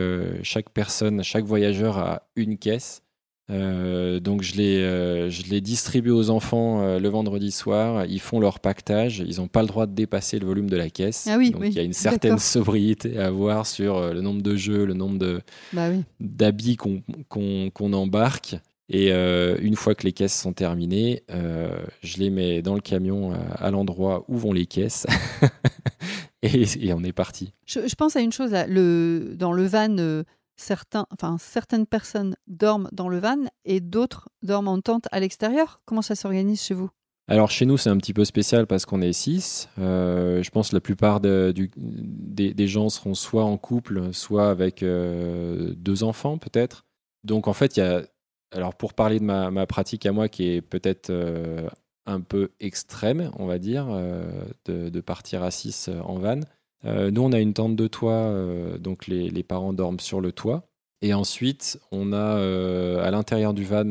chaque 0.43 0.71
personne, 0.71 1.23
chaque 1.23 1.45
voyageur 1.45 1.99
a 1.99 2.23
une 2.37 2.59
caisse. 2.59 3.03
Euh, 3.51 4.21
donc 4.21 4.43
je 4.43 4.57
les, 4.57 4.77
euh, 4.77 5.31
je 5.31 5.45
les 5.45 5.61
distribue 5.63 6.11
aux 6.11 6.29
enfants 6.31 6.83
euh, 6.83 6.99
le 6.99 7.09
vendredi 7.09 7.51
soir. 7.51 8.05
Ils 8.07 8.21
font 8.21 8.41
leur 8.41 8.61
pactage. 8.61 9.25
Ils 9.27 9.37
n'ont 9.39 9.49
pas 9.49 9.63
le 9.63 9.69
droit 9.69 9.87
de 9.87 9.95
dépasser 9.95 10.39
le 10.39 10.47
volume 10.47 10.69
de 10.69 10.77
la 10.77 10.91
caisse. 10.91 11.27
Ah 11.31 11.37
oui, 11.39 11.51
donc 11.51 11.63
oui, 11.63 11.69
il 11.71 11.75
y 11.77 11.81
a 11.81 11.83
une 11.83 11.93
certaine 11.95 12.39
sobriété 12.39 13.19
à 13.19 13.27
avoir 13.27 13.67
sur 13.67 13.97
euh, 13.97 14.13
le 14.13 14.21
nombre 14.21 14.43
de 14.43 14.55
jeux, 14.57 14.85
le 14.85 14.95
nombre 14.95 15.19
de, 15.19 15.41
Bah 15.73 15.89
oui. 15.91 16.03
d'habits 16.21 16.77
qu'on 16.77 17.03
qu'on- 17.29 17.71
qu'on 17.73 17.93
embarque. 17.95 18.57
Et 18.91 19.11
une 19.13 19.77
fois 19.77 19.95
que 19.95 20.05
les 20.05 20.13
caisses 20.13 20.35
sont 20.41 20.55
terminées, 20.55 21.23
je 21.29 22.17
les 22.17 22.31
mets 22.31 22.63
dans 22.63 22.75
le 22.75 22.81
camion 22.81 23.35
à, 23.59 23.71
l'endroit 23.71 24.25
où 24.29 24.39
vont 24.39 24.55
les 24.55 24.65
caisses. 24.65 25.07
et, 26.43 26.63
et 26.81 26.95
on 26.95 27.05
est 27.05 27.13
parti. 27.13 27.53
Je, 27.67 27.81
je 27.87 27.95
pense 27.97 28.17
à 28.17 28.21
une 28.21 28.33
chose 28.33 28.51
là. 28.53 28.67
Le, 28.67 29.35
dans 29.37 29.53
le 29.53 29.67
van, 29.67 29.95
certains, 30.59 31.07
enfin, 31.11 31.37
certaines 31.39 31.87
personnes 31.87 32.37
dorment 32.47 32.89
dans 32.93 33.09
le 33.09 33.19
van 33.19 33.39
et 33.65 33.81
d'autres 33.81 34.29
dorment 34.43 34.69
en 34.69 34.81
tente 34.81 35.07
à 35.11 35.21
l'extérieur. 35.21 35.81
Comment 35.87 36.03
ça 36.03 36.15
s'organise 36.15 36.61
chez 36.61 36.75
vous? 36.75 36.91
Alors 37.31 37.51
chez 37.51 37.67
nous, 37.67 37.77
c'est 37.77 37.91
un 37.91 37.99
petit 37.99 38.15
peu 38.15 38.25
spécial 38.25 38.67
parce 38.67 38.87
qu'on 38.87 39.03
est 39.03 39.13
six. 39.13 39.69
Euh, 39.79 40.43
je 40.43 40.51
pense 40.51 40.71
que 40.71 40.77
la 40.77 40.81
plupart 40.81 41.21
des, 41.21 42.67
gens 42.67 42.89
seront 42.89 43.15
soit 43.15 43.45
en 43.45 43.59
couple, 43.59 44.15
soit 44.15 44.49
avec 44.49 44.83
euh, 44.83 45.75
deux 45.77 46.03
enfants 46.05 46.39
peut-être. 46.39 46.87
Donc 47.25 47.47
en 47.47 47.53
fait, 47.53 47.77
il 47.77 47.81
y 47.81 47.83
a... 47.83 48.03
Alors 48.51 48.75
pour 48.75 48.95
parler 48.95 49.21
de 49.21 49.25
ma, 49.25 49.67
pratique 49.67 50.07
à 50.07 50.13
moi 50.13 50.31
qui 50.31 50.49
est 50.49 50.63
peut-être 50.63 51.11
euh, 51.11 51.69
un 52.07 52.23
peu 52.23 52.49
extrême, 52.61 53.31
on 53.39 53.45
va 53.45 53.59
dire, 53.59 53.89
de, 54.65 55.01
partir 55.01 55.43
à 55.43 55.51
six 55.51 55.91
en 56.03 56.15
van. 56.19 56.41
Euh, 56.85 57.11
nous, 57.11 57.23
on 57.23 57.33
a 57.33 57.41
une 57.41 57.55
tente 57.55 57.77
de 57.77 57.87
toit, 57.87 58.13
euh, 58.13 58.79
donc 58.79 59.07
les, 59.07 59.43
parents 59.43 59.73
dorment 59.73 60.01
sur 60.01 60.21
le 60.21 60.33
toit. 60.33 60.65
Et 61.01 61.15
ensuite, 61.15 61.79
on 61.93 62.13
a 62.13 62.17
euh, 62.17 63.05
à 63.05 63.11
l'intérieur 63.11 63.55
du 63.55 63.65
van 63.65 63.89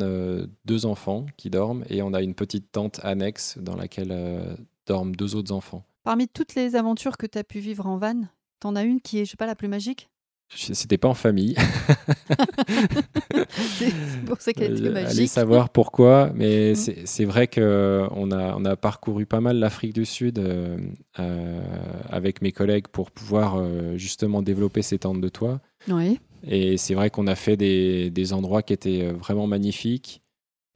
deux 0.65 0.86
enfants 0.86 1.25
qui 1.38 1.50
dorment 1.50 1.86
et 1.89 2.01
on 2.01 2.13
a 2.13 2.22
une 2.22 2.36
petite 2.36 2.72
tente 2.72 3.00
annexe 3.03 3.58
dans 3.60 3.75
laquelle 3.75 4.58
dorment 4.86 5.15
deux 5.15 5.36
autres 5.36 5.53
enfants. 5.53 5.86
Parmi 6.03 6.27
toutes 6.27 6.56
les 6.56 6.75
aventures 6.75 7.17
que 7.17 7.25
tu 7.25 7.38
as 7.38 7.44
pu 7.44 7.60
vivre 7.60 7.88
en 7.88 7.98
van, 7.98 8.24
t'en 8.60 8.75
as 8.75 8.84
une 8.84 9.00
qui 9.00 9.20
est, 9.20 9.25
je 9.25 9.32
sais 9.32 9.38
pas, 9.38 9.46
la 9.46 9.56
plus 9.56 9.70
magique? 9.70 10.10
C'était 10.50 10.98
pas 10.98 11.10
en 11.10 11.13
famille. 11.13 11.56
C'est 13.50 14.25
pour 14.25 14.39
ça 14.42 14.54
qu'elle 14.54 14.74
était 14.77 14.88
Euh, 14.88 14.96
Allez 14.96 15.04
magique. 15.04 15.30
savoir 15.30 15.70
pourquoi, 15.70 16.32
mais 16.34 16.72
Mm. 16.74 16.75
c'est 17.06 17.25
vrai 17.25 17.48
qu'on 17.48 18.32
a, 18.32 18.56
on 18.56 18.66
a 18.66 18.75
parcouru 18.75 19.25
pas 19.25 19.42
mal 19.42 19.58
l'Afrique 19.58 19.94
du 19.94 20.06
Sud 20.06 20.39
euh, 20.39 20.77
euh, 21.20 21.62
avec 22.10 22.42
mes 22.42 22.51
collègues 22.51 22.88
pour 22.88 23.12
pouvoir 23.12 23.58
euh, 23.58 23.98
justement 23.98 24.42
développer 24.42 24.82
ces 24.82 25.00
tentes 25.00 25.22
de 25.22 25.30
toit. 25.30 25.60
Oui. 25.88 26.20
Et 26.44 26.77
c'est 26.77 26.94
vrai 26.94 27.10
qu'on 27.10 27.27
a 27.27 27.36
fait 27.36 27.58
des, 27.58 28.10
des 28.10 28.34
endroits 28.34 28.62
qui 28.63 28.74
étaient 28.74 29.12
vraiment 29.12 29.48
magnifiques, 29.48 30.22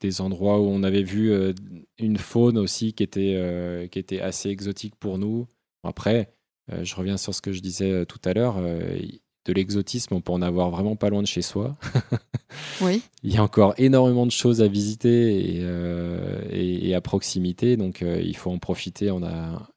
des 0.02 0.20
endroits 0.22 0.60
où 0.60 0.66
on 0.66 0.84
avait 0.84 1.04
vu 1.04 1.32
une 2.00 2.18
faune 2.18 2.58
aussi 2.58 2.94
qui 2.94 3.04
était, 3.04 3.88
qui 3.92 4.00
était 4.00 4.20
assez 4.22 4.50
exotique 4.50 4.96
pour 4.96 5.18
nous. 5.20 5.48
Après, 5.84 6.34
je 6.82 6.96
reviens 6.96 7.18
sur 7.18 7.36
ce 7.36 7.42
que 7.42 7.52
je 7.52 7.62
disais 7.62 8.06
tout 8.08 8.20
à 8.26 8.34
l'heure, 8.34 8.56
de 9.46 9.54
l'exotisme, 9.54 10.14
on 10.16 10.22
peut 10.22 10.32
en 10.34 10.42
avoir 10.42 10.70
vraiment 10.70 10.96
pas 10.96 11.10
loin 11.10 11.22
de 11.22 11.28
chez 11.28 11.42
soi. 11.42 11.76
Oui. 12.82 13.02
Il 13.24 13.34
y 13.34 13.38
a 13.38 13.44
encore 13.44 13.74
énormément 13.78 14.26
de 14.26 14.32
choses 14.32 14.62
à 14.62 14.68
visiter 14.68 15.56
et, 15.56 15.60
euh, 15.62 16.42
et- 16.52 16.90
et 16.90 16.96
à 16.96 17.00
proximité, 17.00 17.78
donc 17.78 18.02
euh, 18.02 18.20
il 18.22 18.36
faut 18.36 18.52
en 18.52 18.58
profiter. 18.60 19.10
On 19.10 19.24
a 19.24 19.70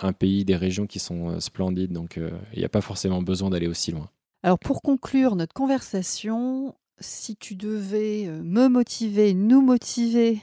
un 0.00 0.12
pays, 0.14 0.44
des 0.46 0.56
régions 0.56 0.86
qui 0.86 0.98
sont 0.98 1.28
euh, 1.30 1.40
splendides, 1.40 1.92
donc 1.92 2.16
euh, 2.16 2.30
il 2.54 2.60
n'y 2.60 2.64
a 2.64 2.68
pas 2.70 2.80
forcément 2.80 3.20
besoin 3.20 3.50
d'aller 3.50 3.66
aussi 3.66 3.90
loin. 3.92 4.08
Alors 4.42 4.58
pour 4.58 4.80
conclure 4.80 5.36
notre 5.36 5.52
conversation, 5.52 6.74
si 7.00 7.36
tu 7.36 7.54
devais 7.54 8.28
me 8.42 8.68
motiver, 8.68 9.34
nous 9.34 9.60
motiver 9.60 10.40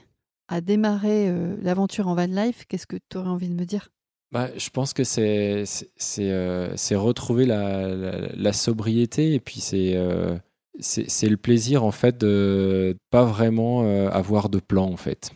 à 0.47 0.61
démarrer 0.61 1.33
l'aventure 1.61 2.07
en 2.07 2.15
van 2.15 2.25
life, 2.27 2.65
qu'est-ce 2.67 2.87
que 2.87 2.97
tu 3.09 3.17
aurais 3.17 3.29
envie 3.29 3.49
de 3.49 3.55
me 3.55 3.65
dire? 3.65 3.89
Bah, 4.31 4.49
je 4.57 4.69
pense 4.69 4.93
que 4.93 5.03
c'est 5.03 5.65
c'est 5.65 5.89
c'est, 5.97 6.29
euh, 6.31 6.75
retrouver 6.95 7.45
la, 7.45 7.87
la- 7.87 8.27
la 8.35 8.53
sobriété 8.53 9.33
et 9.33 9.39
puis 9.39 9.59
c'est 9.59 9.93
euh, 9.95 10.37
le 10.77 11.35
plaisir 11.35 11.83
en 11.83 11.91
fait 11.91 12.17
de 12.19 12.95
pas 13.09 13.23
vraiment 13.25 13.83
euh, 13.83 14.07
avoir 14.09 14.49
de 14.49 14.59
plan 14.59 14.85
en 14.91 14.97
fait. 14.97 15.31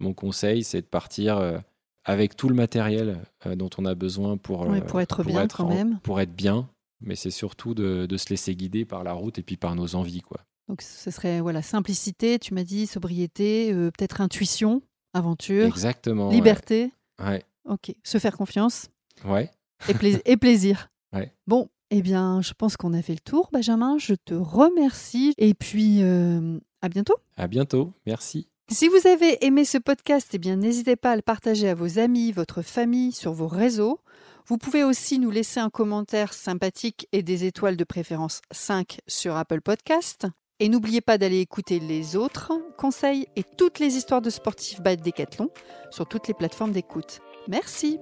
Mon 0.00 0.14
conseil 0.14 0.64
c'est 0.64 0.82
de 0.82 0.86
partir 0.86 1.38
euh, 1.38 1.58
avec 2.04 2.36
tout 2.36 2.48
le 2.48 2.54
matériel 2.54 3.18
euh, 3.46 3.54
dont 3.56 3.70
on 3.78 3.84
a 3.84 3.94
besoin 3.94 4.36
pour 4.36 4.60
Ouais, 4.68 4.80
pour 4.80 5.00
être 5.00 5.22
bien 5.24 5.46
quand 5.48 5.64
en- 5.64 5.68
même. 5.68 5.98
pour 6.04 6.20
être 6.20 6.34
bien, 6.34 6.68
mais 7.00 7.16
c'est 7.16 7.30
surtout 7.30 7.74
de, 7.74 8.06
de 8.06 8.16
se 8.16 8.28
laisser 8.30 8.54
guider 8.54 8.84
par 8.84 9.02
la 9.04 9.12
route 9.12 9.38
et 9.38 9.42
puis 9.42 9.56
par 9.56 9.74
nos 9.74 9.94
envies 9.96 10.22
quoi. 10.22 10.40
Donc 10.68 10.82
ce 10.82 11.10
serait 11.10 11.40
voilà 11.40 11.62
simplicité, 11.62 12.38
tu 12.38 12.54
m'as 12.54 12.62
dit 12.64 12.86
sobriété, 12.86 13.72
euh, 13.72 13.90
peut-être 13.90 14.20
intuition, 14.20 14.82
aventure, 15.14 15.66
Exactement. 15.66 16.28
ouais. 16.28 16.34
liberté. 16.34 16.92
Ouais. 17.20 17.42
Ok, 17.68 17.94
se 18.02 18.18
faire 18.18 18.36
confiance 18.36 18.88
Ouais. 19.24 19.50
et, 19.88 19.94
plais- 19.94 20.22
et 20.24 20.36
plaisir. 20.36 20.88
Ouais. 21.14 21.30
Bon, 21.46 21.68
eh 21.90 22.00
bien, 22.00 22.40
je 22.40 22.54
pense 22.54 22.78
qu'on 22.78 22.94
a 22.94 23.02
fait 23.02 23.12
le 23.12 23.18
tour, 23.20 23.50
Benjamin. 23.52 23.98
Je 23.98 24.14
te 24.14 24.32
remercie 24.32 25.34
et 25.36 25.52
puis 25.52 25.98
euh, 26.02 26.58
à 26.80 26.88
bientôt. 26.88 27.16
À 27.36 27.46
bientôt. 27.48 27.92
Merci. 28.06 28.48
Si 28.70 28.88
vous 28.88 29.06
avez 29.06 29.44
aimé 29.44 29.66
ce 29.66 29.76
podcast, 29.76 30.28
eh 30.32 30.38
bien 30.38 30.56
n'hésitez 30.56 30.96
pas 30.96 31.10
à 31.12 31.16
le 31.16 31.20
partager 31.20 31.68
à 31.68 31.74
vos 31.74 31.98
amis, 31.98 32.32
votre 32.32 32.62
famille, 32.62 33.12
sur 33.12 33.34
vos 33.34 33.46
réseaux. 33.46 34.00
Vous 34.46 34.56
pouvez 34.56 34.84
aussi 34.84 35.18
nous 35.18 35.30
laisser 35.30 35.60
un 35.60 35.68
commentaire 35.68 36.32
sympathique 36.32 37.06
et 37.12 37.22
des 37.22 37.44
étoiles 37.44 37.76
de 37.76 37.84
préférence 37.84 38.40
5 38.52 39.00
sur 39.06 39.36
Apple 39.36 39.60
Podcast. 39.60 40.26
Et 40.60 40.70
n'oubliez 40.70 41.02
pas 41.02 41.18
d'aller 41.18 41.40
écouter 41.40 41.78
les 41.78 42.16
autres 42.16 42.52
conseils 42.78 43.26
et 43.36 43.42
toutes 43.44 43.80
les 43.80 43.96
histoires 43.96 44.22
de 44.22 44.30
sportifs 44.30 44.80
by 44.80 44.96
Decathlon 44.96 45.50
sur 45.90 46.06
toutes 46.08 46.26
les 46.28 46.34
plateformes 46.34 46.72
d'écoute. 46.72 47.20
Merci. 47.48 47.98